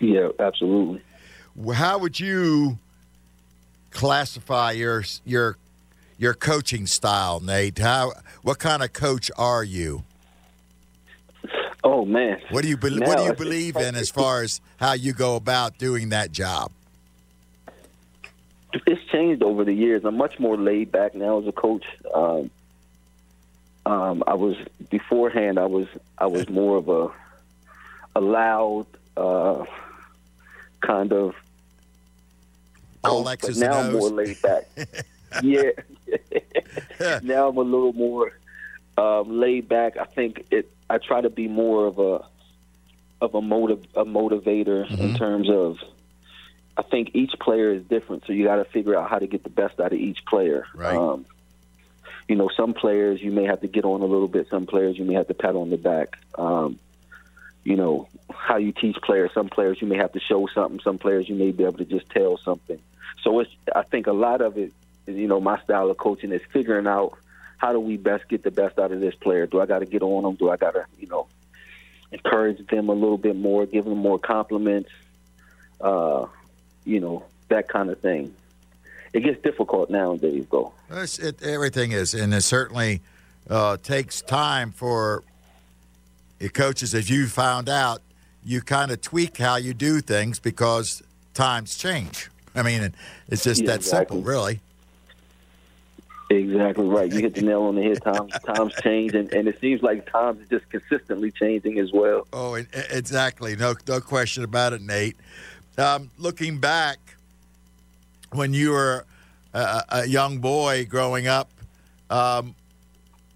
Yeah, 0.00 0.28
absolutely. 0.38 1.02
How 1.74 1.98
would 1.98 2.18
you 2.18 2.78
classify 3.90 4.72
your 4.72 5.04
your 5.24 5.56
your 6.18 6.34
coaching 6.34 6.86
style, 6.86 7.40
Nate? 7.40 7.78
How 7.78 8.12
what 8.42 8.58
kind 8.58 8.82
of 8.82 8.92
coach 8.92 9.30
are 9.36 9.64
you? 9.64 10.04
Oh 11.84 12.04
man, 12.04 12.40
What 12.50 12.62
do 12.62 12.68
you 12.68 12.76
be- 12.76 13.00
what 13.00 13.18
do 13.18 13.24
you 13.24 13.34
believe 13.34 13.76
in 13.76 13.96
as 13.96 14.08
far 14.08 14.42
as 14.42 14.60
how 14.76 14.92
you 14.92 15.12
go 15.12 15.34
about 15.36 15.78
doing 15.78 16.10
that 16.10 16.30
job? 16.32 16.70
it's 18.86 19.04
changed 19.10 19.42
over 19.42 19.64
the 19.64 19.72
years. 19.72 20.04
I'm 20.04 20.16
much 20.16 20.38
more 20.38 20.56
laid 20.56 20.90
back 20.90 21.14
now 21.14 21.38
as 21.40 21.46
a 21.46 21.52
coach. 21.52 21.84
Um, 22.14 22.50
um, 23.84 24.22
I 24.26 24.34
was 24.34 24.56
beforehand. 24.90 25.58
I 25.58 25.66
was 25.66 25.88
I 26.16 26.26
was 26.26 26.48
more 26.48 26.76
of 26.76 26.88
a 26.88 27.10
a 28.16 28.20
loud 28.20 28.86
uh, 29.16 29.64
kind 30.82 31.12
of. 31.12 31.34
All 33.04 33.28
X's 33.28 33.58
but 33.58 33.66
now 33.68 33.78
I'm 33.80 33.92
more 33.92 34.10
laid 34.10 34.40
back. 34.42 34.68
yeah. 35.42 35.70
now 37.22 37.48
I'm 37.48 37.56
a 37.56 37.62
little 37.62 37.92
more 37.92 38.32
um, 38.96 39.40
laid 39.40 39.68
back. 39.68 39.96
I 39.96 40.04
think 40.04 40.44
it. 40.50 40.70
I 40.90 40.98
try 40.98 41.20
to 41.20 41.30
be 41.30 41.48
more 41.48 41.86
of 41.86 41.98
a 41.98 42.24
of 43.20 43.34
a 43.34 43.40
motive 43.42 43.84
a 43.94 44.04
motivator 44.04 44.86
Mm-hmm. 44.86 45.02
in 45.02 45.14
terms 45.16 45.50
of. 45.50 45.78
I 46.74 46.80
think 46.82 47.10
each 47.12 47.32
player 47.38 47.70
is 47.70 47.82
different, 47.84 48.24
so 48.26 48.32
you 48.32 48.44
got 48.44 48.56
to 48.56 48.64
figure 48.64 48.96
out 48.96 49.10
how 49.10 49.18
to 49.18 49.26
get 49.26 49.42
the 49.42 49.50
best 49.50 49.78
out 49.78 49.92
of 49.92 49.98
each 49.98 50.24
player. 50.24 50.66
Right. 50.74 50.96
Um, 50.96 51.26
you 52.28 52.34
know, 52.34 52.48
some 52.56 52.72
players 52.72 53.20
you 53.20 53.30
may 53.30 53.44
have 53.44 53.60
to 53.60 53.68
get 53.68 53.84
on 53.84 54.00
a 54.00 54.06
little 54.06 54.26
bit. 54.26 54.48
Some 54.48 54.64
players 54.64 54.96
you 54.98 55.04
may 55.04 55.12
have 55.12 55.28
to 55.28 55.34
pat 55.34 55.54
on 55.54 55.68
the 55.68 55.76
back. 55.76 56.16
Um, 56.38 56.78
you 57.64 57.76
know 57.76 58.08
how 58.32 58.56
you 58.56 58.72
teach 58.72 58.96
players. 59.02 59.30
Some 59.34 59.48
players 59.48 59.80
you 59.80 59.86
may 59.86 59.96
have 59.96 60.12
to 60.12 60.20
show 60.20 60.48
something. 60.54 60.80
Some 60.80 60.98
players 60.98 61.28
you 61.28 61.34
may 61.34 61.52
be 61.52 61.64
able 61.64 61.78
to 61.78 61.84
just 61.84 62.08
tell 62.10 62.38
something. 62.38 62.78
So 63.22 63.40
it's. 63.40 63.50
I 63.74 63.82
think 63.82 64.06
a 64.06 64.12
lot 64.12 64.40
of 64.40 64.58
it, 64.58 64.72
is, 65.06 65.16
you 65.16 65.28
know, 65.28 65.40
my 65.40 65.60
style 65.62 65.90
of 65.90 65.96
coaching 65.96 66.32
is 66.32 66.42
figuring 66.52 66.86
out 66.86 67.16
how 67.58 67.72
do 67.72 67.78
we 67.78 67.96
best 67.96 68.28
get 68.28 68.42
the 68.42 68.50
best 68.50 68.78
out 68.78 68.90
of 68.90 69.00
this 69.00 69.14
player. 69.14 69.46
Do 69.46 69.60
I 69.60 69.66
got 69.66 69.80
to 69.80 69.86
get 69.86 70.02
on 70.02 70.24
them? 70.24 70.34
Do 70.34 70.50
I 70.50 70.56
got 70.56 70.72
to, 70.72 70.86
you 70.98 71.06
know, 71.06 71.28
encourage 72.10 72.66
them 72.66 72.88
a 72.88 72.94
little 72.94 73.18
bit 73.18 73.36
more, 73.36 73.66
give 73.66 73.84
them 73.84 73.98
more 73.98 74.18
compliments? 74.18 74.90
Uh, 75.80 76.26
you 76.84 76.98
know, 76.98 77.24
that 77.48 77.68
kind 77.68 77.90
of 77.90 78.00
thing. 78.00 78.34
It 79.12 79.20
gets 79.20 79.40
difficult 79.42 79.90
nowadays, 79.90 80.46
though. 80.50 80.72
It, 80.90 81.42
everything 81.42 81.92
is, 81.92 82.14
and 82.14 82.32
it 82.32 82.40
certainly 82.40 83.02
uh, 83.48 83.76
takes 83.76 84.22
time 84.22 84.72
for 84.72 85.22
coaches. 86.50 86.94
As 86.94 87.08
you 87.10 87.26
found 87.26 87.68
out, 87.68 88.02
you 88.44 88.60
kind 88.60 88.90
of 88.90 89.00
tweak 89.00 89.38
how 89.38 89.56
you 89.56 89.74
do 89.74 90.00
things 90.00 90.38
because 90.38 91.02
times 91.34 91.76
change. 91.76 92.28
I 92.54 92.62
mean, 92.62 92.92
it's 93.28 93.44
just 93.44 93.60
Yeah, 93.60 93.68
that 93.68 93.76
exactly. 93.76 94.16
simple, 94.16 94.30
really. 94.30 94.60
Exactly 96.30 96.86
right. 96.86 97.12
You 97.12 97.20
hit 97.20 97.34
the 97.34 97.42
nail 97.42 97.62
on 97.64 97.74
the 97.74 97.82
head. 97.82 98.02
Times 98.02 98.32
times 98.46 98.72
change, 98.82 99.14
and, 99.14 99.30
and 99.34 99.46
it 99.46 99.60
seems 99.60 99.82
like 99.82 100.10
times 100.10 100.40
is 100.40 100.48
just 100.48 100.68
consistently 100.70 101.30
changing 101.30 101.78
as 101.78 101.92
well. 101.92 102.26
Oh, 102.32 102.54
exactly. 102.54 103.54
No, 103.54 103.74
no 103.86 104.00
question 104.00 104.42
about 104.42 104.72
it, 104.72 104.80
Nate. 104.80 105.16
Um, 105.76 106.10
looking 106.18 106.58
back, 106.58 106.98
when 108.32 108.54
you 108.54 108.70
were 108.70 109.04
a, 109.52 109.82
a 109.90 110.06
young 110.06 110.38
boy 110.38 110.86
growing 110.86 111.26
up, 111.26 111.50
um, 112.08 112.54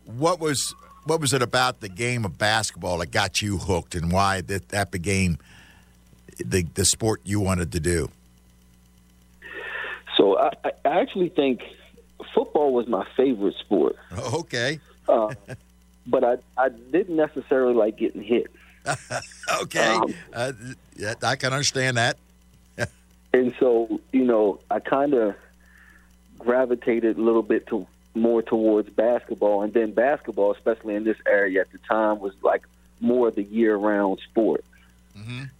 what 0.06 0.40
was 0.40 0.74
what 1.06 1.20
was 1.20 1.32
it 1.32 1.40
about 1.42 1.80
the 1.80 1.88
game 1.88 2.24
of 2.24 2.36
basketball 2.36 2.98
that 2.98 3.10
got 3.12 3.40
you 3.40 3.58
hooked, 3.58 3.94
and 3.94 4.12
why 4.12 4.40
that 4.42 4.68
that 4.70 4.90
became 4.90 5.38
the 6.44 6.64
the 6.74 6.84
sport 6.84 7.20
you 7.24 7.40
wanted 7.40 7.72
to 7.72 7.80
do? 7.80 8.10
So 10.16 10.38
I, 10.38 10.50
I 10.64 10.70
actually 11.00 11.28
think 11.28 11.62
football 12.34 12.72
was 12.72 12.88
my 12.88 13.06
favorite 13.16 13.54
sport, 13.58 13.96
Okay, 14.34 14.80
uh, 15.08 15.34
but 16.06 16.24
I 16.24 16.36
I 16.58 16.68
didn't 16.70 17.16
necessarily 17.16 17.74
like 17.74 17.96
getting 17.96 18.22
hit. 18.22 18.50
okay, 19.62 19.94
Um, 19.94 20.14
uh, 20.32 20.52
yeah, 20.96 21.14
I 21.22 21.36
can 21.36 21.52
understand 21.52 21.96
that. 21.96 22.16
and 23.32 23.54
so 23.60 24.00
you 24.12 24.24
know 24.24 24.58
I 24.70 24.80
kind 24.80 25.14
of 25.14 25.34
gravitated 26.38 27.16
a 27.16 27.22
little 27.22 27.42
bit 27.42 27.66
to 27.68 27.86
more 28.16 28.42
towards 28.42 28.90
basketball, 28.90 29.62
and 29.62 29.72
then 29.72 29.92
basketball, 29.92 30.52
especially 30.52 30.94
in 30.94 31.04
this 31.04 31.18
area 31.26 31.60
at 31.60 31.70
the 31.70 31.78
time, 31.78 32.18
was 32.18 32.34
like 32.42 32.64
more 33.00 33.28
of 33.28 33.34
the 33.34 33.44
year-round 33.44 34.18
sport. 34.30 34.64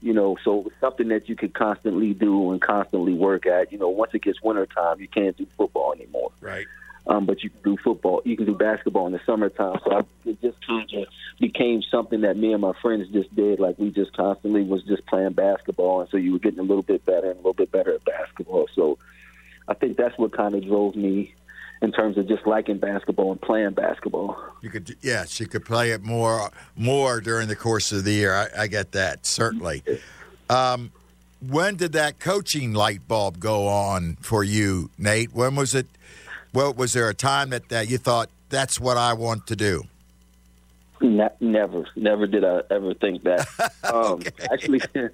You 0.03 0.13
know, 0.13 0.37
so 0.45 0.59
it 0.59 0.65
was 0.67 0.73
something 0.81 1.09
that 1.09 1.29
you 1.29 1.35
could 1.35 1.55
constantly 1.55 2.13
do 2.15 2.53
and 2.53 2.61
constantly 2.61 3.15
work 3.15 3.47
at. 3.47 3.73
You 3.73 3.79
know, 3.79 3.89
once 3.89 4.13
it 4.15 4.23
gets 4.23 4.43
wintertime, 4.43 5.01
you 5.01 5.09
can't 5.09 5.37
do 5.37 5.47
football 5.57 5.93
anymore. 5.93 6.31
Right. 6.41 6.67
Um, 7.07 7.25
but 7.25 7.43
you 7.43 7.51
can 7.51 7.63
do 7.63 7.77
football, 7.83 8.21
you 8.25 8.37
can 8.37 8.47
do 8.47 8.55
basketball 8.55 9.07
in 9.07 9.13
the 9.13 9.21
summertime. 9.25 9.79
So 9.85 9.93
I, 9.93 10.01
it 10.29 10.41
just 10.43 10.65
kind 10.67 10.93
of 10.93 11.07
became 11.41 11.83
something 11.83 12.21
that 12.21 12.37
me 12.37 12.53
and 12.53 12.61
my 12.61 12.75
friends 12.83 13.09
just 13.09 13.35
did. 13.35 13.59
Like 13.59 13.79
we 13.79 13.91
just 13.91 14.13
constantly 14.13 14.63
was 14.63 14.83
just 14.83 15.07
playing 15.07 15.33
basketball, 15.33 16.01
and 16.01 16.11
so 16.11 16.17
you 16.17 16.33
were 16.33 16.39
getting 16.39 16.61
a 16.61 16.65
little 16.65 16.83
bit 16.83 17.05
better 17.07 17.31
and 17.31 17.35
a 17.35 17.43
little 17.43 17.55
bit 17.55 17.73
better 17.73 17.95
at 17.95 18.05
basketball. 18.05 18.69
So 18.75 18.99
I 19.69 19.75
think 19.75 19.97
that's 19.97 20.19
what 20.19 20.33
kind 20.33 20.55
of 20.55 20.65
drove 20.65 20.97
me 20.97 21.35
in 21.83 21.93
terms 21.93 22.17
of 22.17 22.27
just 22.27 22.47
liking 22.47 22.79
basketball 22.79 23.33
and 23.33 23.41
playing 23.41 23.73
basketball. 23.73 24.37
You 24.63 24.71
could, 24.71 24.97
yes, 25.03 25.39
you 25.39 25.47
could 25.47 25.65
play 25.65 25.91
it 25.91 26.03
more, 26.03 26.51
more 26.77 27.21
during 27.21 27.49
the 27.49 27.57
course 27.57 27.93
of 27.93 28.05
the 28.05 28.13
year. 28.13 28.35
I, 28.35 28.63
I 28.63 28.67
get 28.67 28.93
that 28.93 29.27
certainly. 29.27 29.83
Um, 30.49 30.91
when 31.47 31.77
did 31.77 31.93
that 31.93 32.19
coaching 32.19 32.73
light 32.73 33.07
bulb 33.07 33.39
go 33.39 33.67
on 33.69 34.17
for 34.21 34.43
you, 34.43 34.91
Nate? 34.99 35.35
When 35.35 35.55
was 35.55 35.75
it? 35.75 35.87
Well, 36.55 36.73
was 36.73 36.95
there 36.95 37.09
a 37.09 37.15
time 37.15 37.51
that, 37.51 37.69
that 37.69 37.91
you 37.91 37.99
thought 37.99 38.31
that's 38.49 38.81
what 38.81 38.97
I 38.97 39.13
want 39.13 39.47
to 39.49 39.57
do? 39.57 39.85
Ne- 41.03 41.29
never, 41.41 41.85
never 41.95 42.27
did 42.27 42.43
I 42.43 42.63
ever 42.71 42.95
think 42.95 43.25
that. 43.25 43.47
Um, 43.85 44.15
Okay. 44.15 44.31
Actually, 44.51 44.81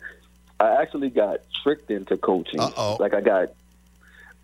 I 0.60 0.80
actually 0.80 1.10
got 1.10 1.40
tricked 1.62 1.90
into 1.90 2.16
coaching. 2.16 2.60
Uh-oh. 2.60 2.96
Like 3.00 3.14
I 3.14 3.20
got. 3.20 3.48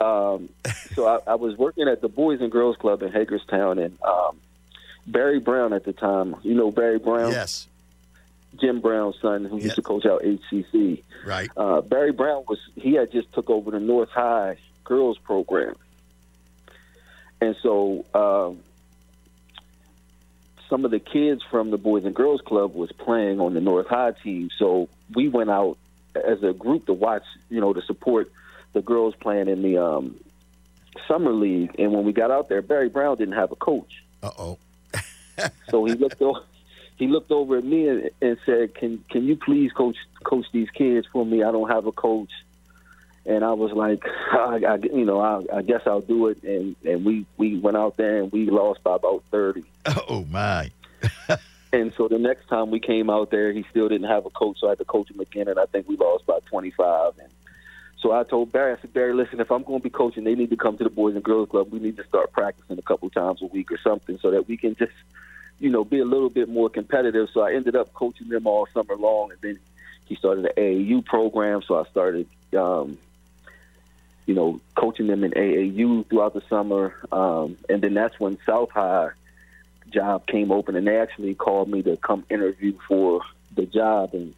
Um, 0.01 0.49
so 0.95 1.07
I, 1.07 1.33
I 1.33 1.35
was 1.35 1.57
working 1.57 1.89
at 1.89 2.01
the 2.01 2.09
Boys 2.09 2.41
and 2.41 2.51
Girls 2.53 2.77
Club 2.77 3.03
in 3.03 3.11
Hagerstown, 3.13 3.79
and 3.79 3.99
um, 4.03 4.39
Barry 5.07 5.41
Brown 5.41 5.73
at 5.73 5.85
the 5.85 5.93
time. 5.93 6.37
You 6.43 6.55
know 6.55 6.71
Barry 6.71 6.99
Brown, 6.99 7.33
Yes, 7.33 7.67
Jim 8.61 8.81
Brown's 8.81 9.17
son, 9.21 9.45
who 9.45 9.59
used 9.59 9.75
to 9.77 9.83
coach 9.83 10.07
out 10.07 10.23
HCC. 10.23 11.03
right. 11.27 11.51
Uh, 11.57 11.81
Barry 11.81 12.13
Brown 12.13 12.45
was 12.49 12.59
he 12.77 12.93
had 12.95 13.11
just 13.11 13.33
took 13.33 13.51
over 13.51 13.71
the 13.73 13.81
North 13.81 14.11
High 14.11 14.59
girls 14.85 15.19
program, 15.19 15.75
and 17.41 17.57
so 17.63 18.05
um, 18.15 18.61
some 20.69 20.85
of 20.85 20.91
the 20.91 21.01
kids 21.01 21.43
from 21.51 21.71
the 21.71 21.79
Boys 21.79 22.05
and 22.05 22.15
Girls 22.15 22.41
Club 22.43 22.75
was 22.75 22.93
playing 22.93 23.41
on 23.41 23.55
the 23.55 23.61
North 23.61 23.87
High 23.89 24.13
team. 24.13 24.51
So 24.59 24.89
we 25.15 25.29
went 25.29 25.51
out 25.51 25.79
as 26.15 26.43
a 26.43 26.53
group 26.53 26.87
to 26.87 26.93
watch, 26.93 27.23
you 27.49 27.61
know, 27.61 27.73
to 27.73 27.83
support 27.83 28.31
the 28.73 28.83
girls 28.83 29.15
playing 29.21 29.49
in 29.49 29.63
the 29.63 29.79
um, 29.79 30.19
summer 31.07 31.33
league. 31.33 31.75
And 31.79 31.93
when 31.93 32.05
we 32.05 32.13
got 32.13 32.31
out 32.31 32.49
there, 32.49 32.63
Barry 32.63 32.89
Brown 32.89 33.17
didn't 33.17 33.35
have 33.35 33.53
a 33.53 33.57
coach. 33.57 34.03
Uh 34.23 34.31
oh. 34.39 34.59
So 35.71 35.85
he 35.85 35.93
looked 35.95 36.21
over. 36.21 36.41
He 36.97 37.07
looked 37.07 37.31
over 37.31 37.59
at 37.59 37.65
me 37.65 37.87
and, 37.87 38.11
and 38.21 38.39
said, 38.45 38.75
"Can 38.75 39.05
can 39.09 39.25
you 39.25 39.37
please 39.37 39.71
coach 39.73 39.97
coach 40.25 40.47
these 40.53 40.69
kids 40.71 41.07
for 41.13 41.25
me? 41.25 41.45
I 41.45 41.53
don't 41.53 41.71
have 41.71 41.87
a 41.87 41.93
coach." 41.93 42.31
And 43.25 43.45
I 43.45 43.53
was 43.53 43.71
like, 43.73 44.05
I, 44.33 44.63
I, 44.67 44.77
you 44.77 45.05
know, 45.05 45.21
I, 45.21 45.59
I 45.59 45.63
guess 45.63 45.83
I'll 45.87 46.01
do 46.01 46.27
it. 46.27 46.43
And 46.43 46.75
and 46.85 47.05
we 47.05 47.25
we 47.37 47.57
went 47.57 47.77
out 47.77 47.97
there 47.97 48.21
and 48.21 48.33
we 48.33 48.51
lost 48.51 48.83
by 48.83 48.97
about 48.97 49.23
thirty. 49.31 49.65
Oh 50.09 50.25
my. 50.29 50.71
And 51.71 51.93
so 51.99 52.09
the 52.09 52.19
next 52.19 52.49
time 52.49 52.71
we 52.71 52.81
came 52.81 53.11
out 53.11 53.31
there, 53.31 53.53
he 53.53 53.63
still 53.71 53.91
didn't 53.91 54.09
have 54.09 54.25
a 54.25 54.31
coach, 54.31 54.59
so 54.59 54.69
I 54.69 54.71
had 54.71 54.79
to 54.79 54.87
coach 54.87 55.11
him 55.11 55.21
again, 55.21 55.49
and 55.49 55.59
I 55.59 55.67
think 55.67 55.87
we 55.87 55.97
lost 55.97 56.25
by 56.25 56.39
twenty 56.47 56.71
five. 56.71 57.13
And 57.19 57.29
So 58.01 58.13
I 58.13 58.23
told 58.23 58.53
Barry, 58.53 58.73
I 58.73 58.81
said, 58.81 58.93
Barry, 58.93 59.13
listen, 59.13 59.41
if 59.41 59.51
I'm 59.51 59.65
going 59.65 59.81
to 59.81 59.83
be 59.83 59.91
coaching, 59.91 60.25
they 60.25 60.37
need 60.37 60.51
to 60.51 60.57
come 60.57 60.79
to 60.79 60.85
the 60.85 60.91
Boys 60.91 61.15
and 61.15 61.25
Girls 61.25 61.49
Club. 61.49 61.73
We 61.73 61.81
need 61.81 61.97
to 61.97 62.05
start 62.05 62.33
practicing 62.33 62.79
a 62.79 62.83
couple 62.83 63.11
times 63.11 63.43
a 63.43 63.47
week 63.47 63.73
or 63.73 63.79
something 63.79 64.19
so 64.19 64.31
that 64.31 64.47
we 64.47 64.57
can 64.57 64.77
just, 64.77 64.93
you 65.59 65.71
know, 65.71 65.85
be 65.85 65.99
a 65.99 66.05
little 66.05 66.31
bit 66.31 66.49
more 66.49 66.71
competitive. 66.71 67.29
So 67.31 67.41
I 67.41 67.55
ended 67.55 67.75
up 67.75 67.93
coaching 67.95 68.29
them 68.29 68.47
all 68.47 68.67
summer 68.73 68.95
long, 68.95 69.33
and 69.33 69.41
then 69.41 69.59
he 70.07 70.15
started 70.15 70.45
the 70.45 70.53
AAU 70.57 71.05
program. 71.05 71.63
So 71.63 71.77
I 71.79 71.89
started, 71.91 72.29
um, 72.57 72.99
you 74.27 74.35
know, 74.35 74.61
coaching 74.77 75.09
them 75.09 75.25
in 75.25 75.33
AAU 75.33 76.07
throughout 76.09 76.35
the 76.35 76.43
summer, 76.43 76.95
um, 77.11 77.57
and 77.69 77.83
then 77.83 77.95
that's 77.95 78.21
when 78.21 78.39
South 78.47 78.71
High 78.71 79.11
job 79.91 80.27
came 80.27 80.53
open, 80.53 80.77
and 80.77 80.87
they 80.87 80.99
actually 80.99 81.35
called 81.35 81.69
me 81.69 81.83
to 81.83 81.97
come 81.97 82.25
interview 82.31 82.75
for 82.87 83.23
the 83.57 83.67
job, 83.67 84.11
and 84.13 84.35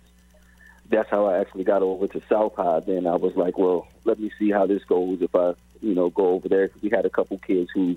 that's 0.90 1.08
how 1.08 1.26
I 1.26 1.38
actually 1.38 1.64
got 1.64 1.82
over 1.82 2.06
to 2.08 2.22
South 2.28 2.56
High. 2.56 2.80
Then 2.80 3.06
I 3.06 3.16
was 3.16 3.36
like, 3.36 3.56
well, 3.56 3.88
let 4.04 4.18
me 4.18 4.30
see 4.38 4.50
how 4.50 4.66
this 4.66 4.84
goes 4.84 5.22
if 5.22 5.34
I, 5.34 5.54
you 5.80 5.94
know, 5.94 6.10
go 6.10 6.28
over 6.28 6.48
there. 6.48 6.68
Cause 6.68 6.82
we 6.82 6.90
had 6.90 7.06
a 7.06 7.10
couple 7.10 7.38
kids 7.38 7.70
who 7.72 7.96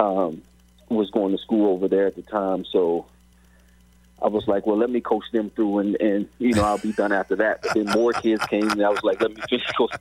um, 0.00 0.42
was 0.88 1.10
going 1.10 1.32
to 1.32 1.38
school 1.38 1.72
over 1.72 1.88
there 1.88 2.06
at 2.06 2.16
the 2.16 2.22
time, 2.22 2.64
so 2.64 3.06
I 4.22 4.28
was 4.28 4.46
like, 4.46 4.66
well, 4.66 4.76
let 4.76 4.88
me 4.88 5.00
coach 5.00 5.24
them 5.32 5.50
through, 5.50 5.78
and 5.78 6.00
and 6.00 6.28
you 6.38 6.54
know, 6.54 6.64
I'll 6.64 6.78
be 6.78 6.92
done 6.92 7.12
after 7.12 7.36
that. 7.36 7.62
But 7.62 7.74
then 7.74 7.86
more 7.86 8.12
kids 8.12 8.44
came, 8.46 8.70
and 8.70 8.82
I 8.82 8.88
was 8.88 9.02
like, 9.02 9.20
let 9.20 9.34
me 9.34 9.42
finish 9.48 9.66
coach. 9.76 9.92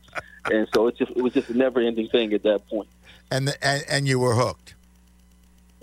And 0.46 0.68
so 0.74 0.88
it 0.88 0.98
just 0.98 1.12
it 1.12 1.22
was 1.22 1.34
just 1.34 1.50
a 1.50 1.58
never 1.58 1.82
ending 1.82 2.08
thing 2.08 2.34
at 2.34 2.44
that 2.44 2.68
point. 2.70 2.88
And 3.32 3.48
the, 3.48 3.66
and 3.66 3.84
and 3.90 4.08
you 4.08 4.20
were 4.20 4.36
hooked. 4.36 4.76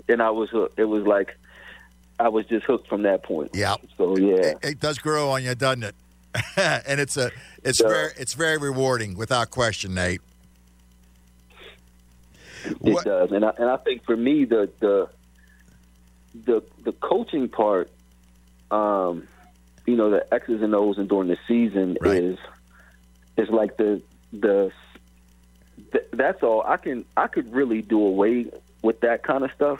And 0.07 0.21
I 0.21 0.31
was 0.31 0.49
hooked. 0.49 0.79
It 0.79 0.85
was 0.85 1.05
like 1.05 1.37
I 2.19 2.27
was 2.29 2.45
just 2.47 2.65
hooked 2.65 2.87
from 2.87 3.03
that 3.03 3.23
point. 3.23 3.51
Yeah. 3.53 3.75
So 3.97 4.17
yeah, 4.17 4.35
It, 4.35 4.57
it 4.63 4.79
does 4.79 4.97
grow 4.99 5.29
on 5.29 5.43
you, 5.43 5.55
doesn't 5.55 5.83
it? 5.83 5.95
and 6.57 6.99
it's 6.99 7.17
a 7.17 7.31
it's 7.63 7.79
Yeah. 7.81 7.87
very 7.87 8.11
it's 8.17 8.33
very 8.33 8.57
rewarding, 8.57 9.15
without 9.17 9.49
question, 9.51 9.93
Nate. 9.95 10.21
it 12.65 12.77
What- 12.81 13.05
does. 13.05 13.31
And 13.31 13.45
I 13.45 13.51
and 13.57 13.69
I 13.69 13.77
think 13.77 14.03
for 14.03 14.15
me 14.17 14.45
the 14.45 14.69
the 14.79 15.09
the 16.45 16.61
the 16.83 16.91
coaching 16.93 17.47
part, 17.49 17.89
um, 18.69 19.27
you 19.85 19.95
know, 19.95 20.09
the 20.11 20.31
X's 20.33 20.61
and 20.61 20.75
O's 20.75 20.97
and 20.97 21.09
during 21.09 21.27
the 21.29 21.37
season 21.47 21.97
Right. 22.01 22.21
is 22.23 22.37
is 23.37 23.49
like 23.49 23.77
the 23.77 24.01
the 24.33 24.71
th- 25.91 26.05
that's 26.11 26.43
all 26.43 26.61
I 26.67 26.77
can 26.77 27.05
I 27.17 27.27
could 27.27 27.51
really 27.53 27.81
do 27.81 27.99
away 28.01 28.47
with 28.83 28.99
that 29.01 29.23
kind 29.23 29.43
of 29.43 29.51
stuff. 29.53 29.79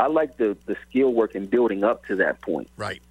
I 0.00 0.06
like 0.06 0.36
the 0.36 0.56
the 0.66 0.76
skill 0.88 1.12
work 1.12 1.34
and 1.34 1.48
building 1.48 1.84
up 1.84 2.06
to 2.06 2.16
that 2.16 2.40
point. 2.40 2.68
Right. 2.76 3.02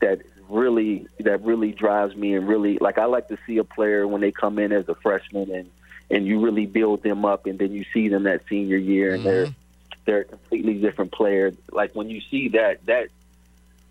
that 0.00 0.20
really 0.48 1.06
that 1.20 1.42
really 1.42 1.72
drives 1.72 2.16
me 2.16 2.34
and 2.34 2.48
really 2.48 2.78
like 2.78 2.98
I 2.98 3.04
like 3.04 3.28
to 3.28 3.38
see 3.46 3.58
a 3.58 3.64
player 3.64 4.06
when 4.06 4.20
they 4.20 4.32
come 4.32 4.58
in 4.58 4.72
as 4.72 4.88
a 4.88 4.94
freshman 4.94 5.50
and 5.50 5.70
and 6.10 6.26
you 6.26 6.40
really 6.40 6.66
build 6.66 7.02
them 7.02 7.24
up 7.24 7.46
and 7.46 7.58
then 7.58 7.72
you 7.72 7.84
see 7.92 8.08
them 8.08 8.22
that 8.22 8.42
senior 8.48 8.76
year 8.76 9.14
and 9.14 9.24
they're 9.24 9.46
mm-hmm. 9.46 10.00
they're 10.06 10.20
a 10.20 10.24
completely 10.24 10.74
different 10.74 11.12
player. 11.12 11.52
Like 11.70 11.94
when 11.94 12.08
you 12.08 12.20
see 12.30 12.48
that 12.48 12.84
that 12.86 13.08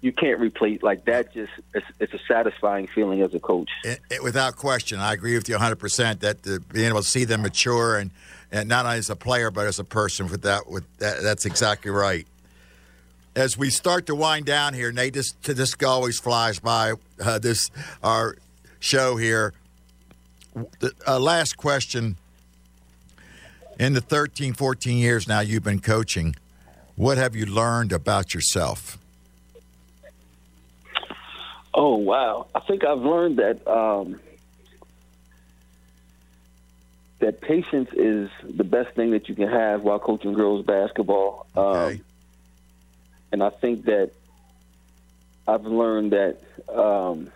you 0.01 0.11
can't 0.11 0.39
replace 0.39 0.81
like 0.81 1.05
that 1.05 1.33
just 1.33 1.51
it's, 1.73 1.85
it's 1.99 2.13
a 2.13 2.19
satisfying 2.27 2.87
feeling 2.87 3.21
as 3.21 3.33
a 3.33 3.39
coach. 3.39 3.69
It, 3.83 3.99
it, 4.09 4.23
without 4.23 4.55
question, 4.55 4.99
I 4.99 5.13
agree 5.13 5.35
with 5.35 5.47
you 5.49 5.55
100 5.55 5.75
percent 5.75 6.21
that 6.21 6.43
the, 6.43 6.59
being 6.59 6.87
able 6.87 7.01
to 7.01 7.07
see 7.07 7.25
them 7.25 7.41
mature 7.43 7.97
and, 7.97 8.11
and 8.51 8.67
not 8.67 8.85
only 8.85 8.97
as 8.97 9.09
a 9.09 9.15
player 9.15 9.51
but 9.51 9.67
as 9.67 9.79
a 9.79 9.83
person 9.83 10.27
with 10.27 10.41
that 10.43 10.67
with 10.67 10.85
that, 10.97 11.21
that's 11.21 11.45
exactly 11.45 11.91
right. 11.91 12.25
As 13.37 13.55
we 13.55 13.69
start 13.69 14.07
to 14.07 14.15
wind 14.15 14.47
down 14.47 14.73
here, 14.73 14.91
Nate, 14.91 15.13
this 15.13 15.33
this 15.43 15.75
always 15.85 16.19
flies 16.19 16.57
by. 16.57 16.93
Uh, 17.23 17.37
this 17.37 17.69
our 18.01 18.35
show 18.79 19.15
here. 19.15 19.53
The 20.79 20.91
uh, 21.07 21.19
last 21.19 21.55
question. 21.55 22.15
In 23.79 23.93
the 23.93 24.01
13, 24.01 24.53
14 24.53 24.97
years 24.97 25.27
now 25.27 25.41
you've 25.41 25.63
been 25.63 25.81
coaching, 25.81 26.35
what 26.95 27.19
have 27.19 27.35
you 27.35 27.45
learned 27.45 27.91
about 27.91 28.33
yourself? 28.33 28.97
Oh 31.75 31.93
wow! 31.97 32.47
I 32.55 32.59
think 32.61 32.83
I've 32.83 33.01
learned 33.01 33.37
that 33.37 33.67
um, 33.67 34.19
that 37.19 37.39
patience 37.41 37.91
is 37.93 38.31
the 38.41 38.63
best 38.63 38.95
thing 38.95 39.11
that 39.11 39.29
you 39.29 39.35
can 39.35 39.47
have 39.47 39.83
while 39.83 39.99
coaching 39.99 40.33
girls 40.33 40.65
basketball. 40.65 41.45
Okay. 41.55 41.93
Um, 41.97 42.01
and 43.31 43.43
I 43.43 43.49
think 43.49 43.85
that 43.85 44.11
I've 45.47 45.65
learned 45.65 46.11
that 46.11 46.41
um, 46.73 47.29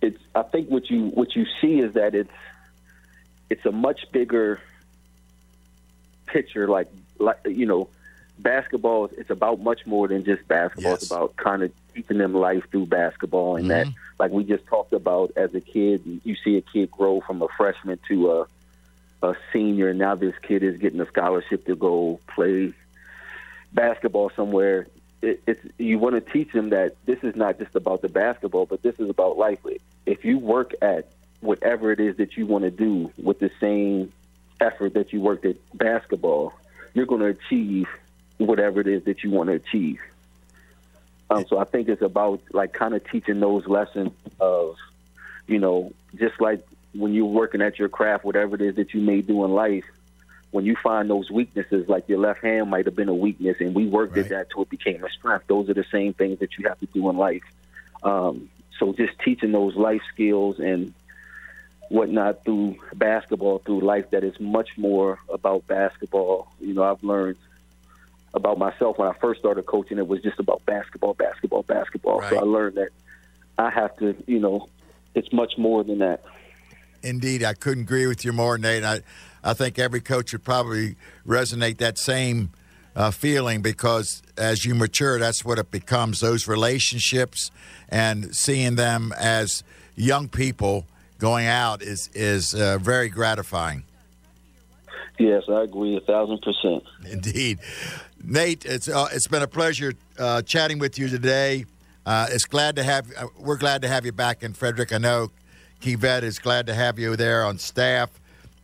it's. 0.00 0.18
I 0.34 0.42
think 0.42 0.70
what 0.70 0.88
you 0.90 1.06
what 1.06 1.34
you 1.34 1.46
see 1.60 1.80
is 1.80 1.94
that 1.94 2.14
it's 2.14 2.30
it's 3.50 3.64
a 3.66 3.72
much 3.72 4.10
bigger 4.12 4.60
picture. 6.26 6.68
Like 6.68 6.88
like 7.18 7.38
you 7.44 7.66
know, 7.66 7.88
basketball. 8.38 9.10
It's 9.16 9.30
about 9.30 9.60
much 9.60 9.86
more 9.86 10.08
than 10.08 10.24
just 10.24 10.46
basketball. 10.46 10.92
Yes. 10.92 11.02
It's 11.02 11.10
about 11.10 11.36
kind 11.36 11.62
of 11.62 11.72
teaching 11.94 12.18
them 12.18 12.34
life 12.34 12.64
through 12.70 12.86
basketball, 12.86 13.56
and 13.56 13.70
that 13.70 13.88
like 14.18 14.30
we 14.30 14.44
just 14.44 14.66
talked 14.66 14.92
about 14.92 15.32
as 15.36 15.54
a 15.54 15.60
kid, 15.60 16.20
you 16.24 16.36
see 16.44 16.56
a 16.56 16.60
kid 16.60 16.90
grow 16.90 17.20
from 17.20 17.42
a 17.42 17.48
freshman 17.56 17.98
to 18.08 18.30
a 18.30 18.46
a 19.22 19.36
senior, 19.52 19.88
and 19.88 19.98
now 19.98 20.14
this 20.14 20.34
kid 20.42 20.62
is 20.62 20.78
getting 20.78 21.00
a 21.00 21.06
scholarship 21.06 21.66
to 21.66 21.76
go 21.76 22.20
play 22.26 22.72
basketball 23.72 24.30
somewhere. 24.34 24.86
It, 25.20 25.42
it's 25.46 25.60
you 25.78 25.98
want 25.98 26.14
to 26.14 26.32
teach 26.32 26.52
them 26.52 26.70
that 26.70 26.96
this 27.06 27.18
is 27.22 27.36
not 27.36 27.58
just 27.58 27.74
about 27.76 28.02
the 28.02 28.08
basketball, 28.08 28.66
but 28.66 28.82
this 28.82 28.98
is 28.98 29.08
about 29.08 29.38
life. 29.38 29.58
If 30.06 30.24
you 30.24 30.38
work 30.38 30.72
at 30.82 31.08
whatever 31.40 31.92
it 31.92 32.00
is 32.00 32.16
that 32.16 32.36
you 32.36 32.46
want 32.46 32.64
to 32.64 32.70
do 32.70 33.12
with 33.16 33.38
the 33.38 33.50
same 33.60 34.12
effort 34.60 34.94
that 34.94 35.12
you 35.12 35.20
worked 35.20 35.44
at 35.44 35.56
basketball, 35.74 36.52
you're 36.94 37.06
going 37.06 37.20
to 37.20 37.26
achieve 37.26 37.88
whatever 38.38 38.80
it 38.80 38.86
is 38.86 39.04
that 39.04 39.22
you 39.22 39.30
want 39.30 39.48
to 39.48 39.54
achieve. 39.54 40.00
Um, 41.30 41.46
so 41.46 41.58
I 41.58 41.64
think 41.64 41.88
it's 41.88 42.02
about 42.02 42.42
like 42.52 42.72
kind 42.72 42.94
of 42.94 43.08
teaching 43.08 43.40
those 43.40 43.66
lessons 43.66 44.12
of, 44.40 44.76
you 45.46 45.58
know, 45.58 45.92
just 46.16 46.40
like 46.40 46.66
when 46.94 47.12
you're 47.14 47.24
working 47.26 47.62
at 47.62 47.78
your 47.78 47.88
craft, 47.88 48.24
whatever 48.24 48.54
it 48.54 48.60
is 48.60 48.76
that 48.76 48.94
you 48.94 49.00
may 49.00 49.20
do 49.22 49.44
in 49.44 49.52
life, 49.52 49.84
when 50.50 50.66
you 50.66 50.76
find 50.76 51.08
those 51.08 51.30
weaknesses, 51.30 51.88
like 51.88 52.08
your 52.08 52.18
left 52.18 52.42
hand 52.42 52.68
might 52.68 52.84
have 52.84 52.94
been 52.94 53.08
a 53.08 53.14
weakness, 53.14 53.56
and 53.60 53.74
we 53.74 53.86
worked 53.86 54.16
Right. 54.16 54.24
at 54.24 54.30
that 54.30 54.50
till 54.50 54.62
it 54.62 54.70
became 54.70 55.02
a 55.02 55.10
strength. 55.10 55.46
Those 55.46 55.70
are 55.70 55.74
the 55.74 55.86
same 55.90 56.12
things 56.12 56.40
that 56.40 56.58
you 56.58 56.68
have 56.68 56.78
to 56.80 56.86
do 56.86 57.08
in 57.08 57.16
life. 57.16 57.42
Um, 58.02 58.50
so 58.78 58.92
just 58.92 59.18
teaching 59.20 59.52
those 59.52 59.76
life 59.76 60.02
skills 60.12 60.58
and 60.58 60.92
whatnot 61.88 62.44
through 62.44 62.76
basketball, 62.94 63.58
through 63.58 63.80
life, 63.80 64.10
that 64.10 64.24
is 64.24 64.38
much 64.40 64.76
more 64.76 65.18
about 65.32 65.66
basketball. 65.66 66.48
You 66.60 66.74
know, 66.74 66.82
I've 66.82 67.02
learned 67.02 67.36
about 68.34 68.58
myself 68.58 68.98
when 68.98 69.08
I 69.08 69.12
first 69.12 69.40
started 69.40 69.64
coaching. 69.66 69.98
It 69.98 70.08
was 70.08 70.22
just 70.22 70.38
about 70.38 70.64
basketball, 70.66 71.14
basketball, 71.14 71.62
basketball. 71.62 72.20
Right. 72.20 72.30
So 72.30 72.38
I 72.38 72.42
learned 72.42 72.76
that 72.76 72.88
I 73.58 73.70
have 73.70 73.96
to, 73.98 74.14
you 74.26 74.38
know, 74.38 74.68
it's 75.14 75.32
much 75.32 75.58
more 75.58 75.84
than 75.84 75.98
that. 75.98 76.24
Indeed, 77.02 77.44
I 77.44 77.54
couldn't 77.54 77.84
agree 77.84 78.06
with 78.06 78.24
you 78.24 78.32
more, 78.32 78.58
Nate. 78.58 78.84
I, 78.84 79.00
I 79.42 79.54
think 79.54 79.78
every 79.78 80.00
coach 80.00 80.32
would 80.32 80.44
probably 80.44 80.96
resonate 81.26 81.78
that 81.78 81.98
same 81.98 82.50
uh, 82.94 83.10
feeling 83.10 83.62
because 83.62 84.22
as 84.36 84.64
you 84.64 84.74
mature, 84.74 85.18
that's 85.18 85.44
what 85.44 85.58
it 85.58 85.70
becomes 85.70 86.20
those 86.20 86.46
relationships 86.46 87.50
and 87.88 88.34
seeing 88.34 88.76
them 88.76 89.12
as 89.18 89.64
young 89.96 90.28
people 90.28 90.86
going 91.18 91.46
out 91.46 91.82
is, 91.82 92.10
is 92.14 92.54
uh, 92.54 92.78
very 92.78 93.08
gratifying. 93.08 93.84
Yes, 95.18 95.44
I 95.48 95.62
agree 95.62 95.96
a 95.96 96.00
thousand 96.00 96.42
percent. 96.42 96.82
Indeed. 97.08 97.58
Nate, 98.24 98.64
it's, 98.64 98.88
uh, 98.88 99.08
it's 99.12 99.28
been 99.28 99.42
a 99.42 99.48
pleasure 99.48 99.92
uh, 100.18 100.42
chatting 100.42 100.78
with 100.78 100.98
you 100.98 101.08
today. 101.08 101.66
Uh, 102.04 102.26
it's 102.30 102.44
glad 102.44 102.76
to 102.76 102.82
have 102.82 103.06
uh, 103.16 103.26
we're 103.38 103.56
glad 103.56 103.82
to 103.82 103.88
have 103.88 104.04
you 104.04 104.12
back 104.12 104.42
in 104.42 104.52
Frederick. 104.52 104.92
I 104.92 104.98
know 104.98 105.30
Kivette 105.82 106.22
is 106.22 106.38
glad 106.38 106.66
to 106.68 106.74
have 106.74 106.98
you 106.98 107.16
there 107.16 107.44
on 107.44 107.58
staff. 107.58 108.08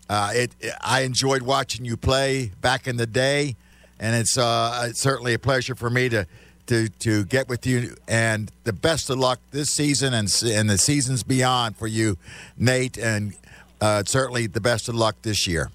Uh, 0.09 0.31
it, 0.33 0.53
I 0.81 1.03
enjoyed 1.03 1.43
watching 1.43 1.85
you 1.85 1.97
play 1.97 2.53
back 2.61 2.87
in 2.87 2.97
the 2.97 3.07
day, 3.07 3.57
and 4.01 4.17
it's, 4.17 4.39
uh, 4.39 4.87
it's 4.89 5.01
certainly 5.03 5.35
a 5.35 5.39
pleasure 5.39 5.75
for 5.75 5.91
me 5.91 6.09
to, 6.09 6.27
to 6.69 6.89
to 6.89 7.25
get 7.25 7.49
with 7.49 7.67
you. 7.67 7.97
And 8.07 8.51
the 8.65 8.73
best 8.73 9.11
of 9.11 9.19
luck 9.19 9.41
this 9.51 9.71
season 9.71 10.15
and 10.15 10.33
and 10.45 10.71
the 10.71 10.79
seasons 10.79 11.23
beyond 11.23 11.77
for 11.77 11.87
you, 11.87 12.17
Nate. 12.57 12.99
And 12.99 13.35
uh, 13.81 14.05
certainly 14.05 14.47
the 14.47 14.61
best 14.61 14.89
of 14.89 14.95
luck 14.95 15.17
this 15.23 15.47
year. 15.47 15.71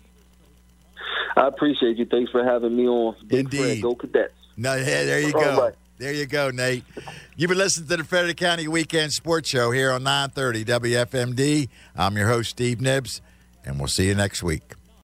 I 1.36 1.48
appreciate 1.48 1.98
you. 1.98 2.06
Thanks 2.06 2.32
for 2.32 2.44
having 2.44 2.76
me 2.76 2.88
on. 2.88 3.16
Big 3.28 3.40
Indeed. 3.42 3.58
Fred, 3.58 3.82
go 3.82 3.96
Cadets. 3.96 4.34
No, 4.56 4.76
yeah, 4.76 5.04
there 5.04 5.20
you 5.20 5.34
All 5.34 5.42
go. 5.42 5.62
right. 5.64 5.74
There 5.98 6.12
you 6.14 6.26
go, 6.26 6.50
Nate. 6.50 6.84
You've 7.36 7.50
been 7.50 7.58
listening 7.58 7.88
to 7.88 7.98
the 7.98 8.04
Frederick 8.04 8.38
County 8.38 8.68
Weekend 8.68 9.14
Sports 9.14 9.50
Show 9.50 9.72
here 9.72 9.92
on 9.92 10.04
930 10.04 10.66
WFMD. 10.66 11.70
I'm 11.96 12.18
your 12.18 12.28
host, 12.28 12.50
Steve 12.50 12.82
Nibbs, 12.82 13.22
and 13.64 13.78
we'll 13.78 13.88
see 13.88 14.08
you 14.08 14.16
next 14.16 14.42
week. 14.44 14.74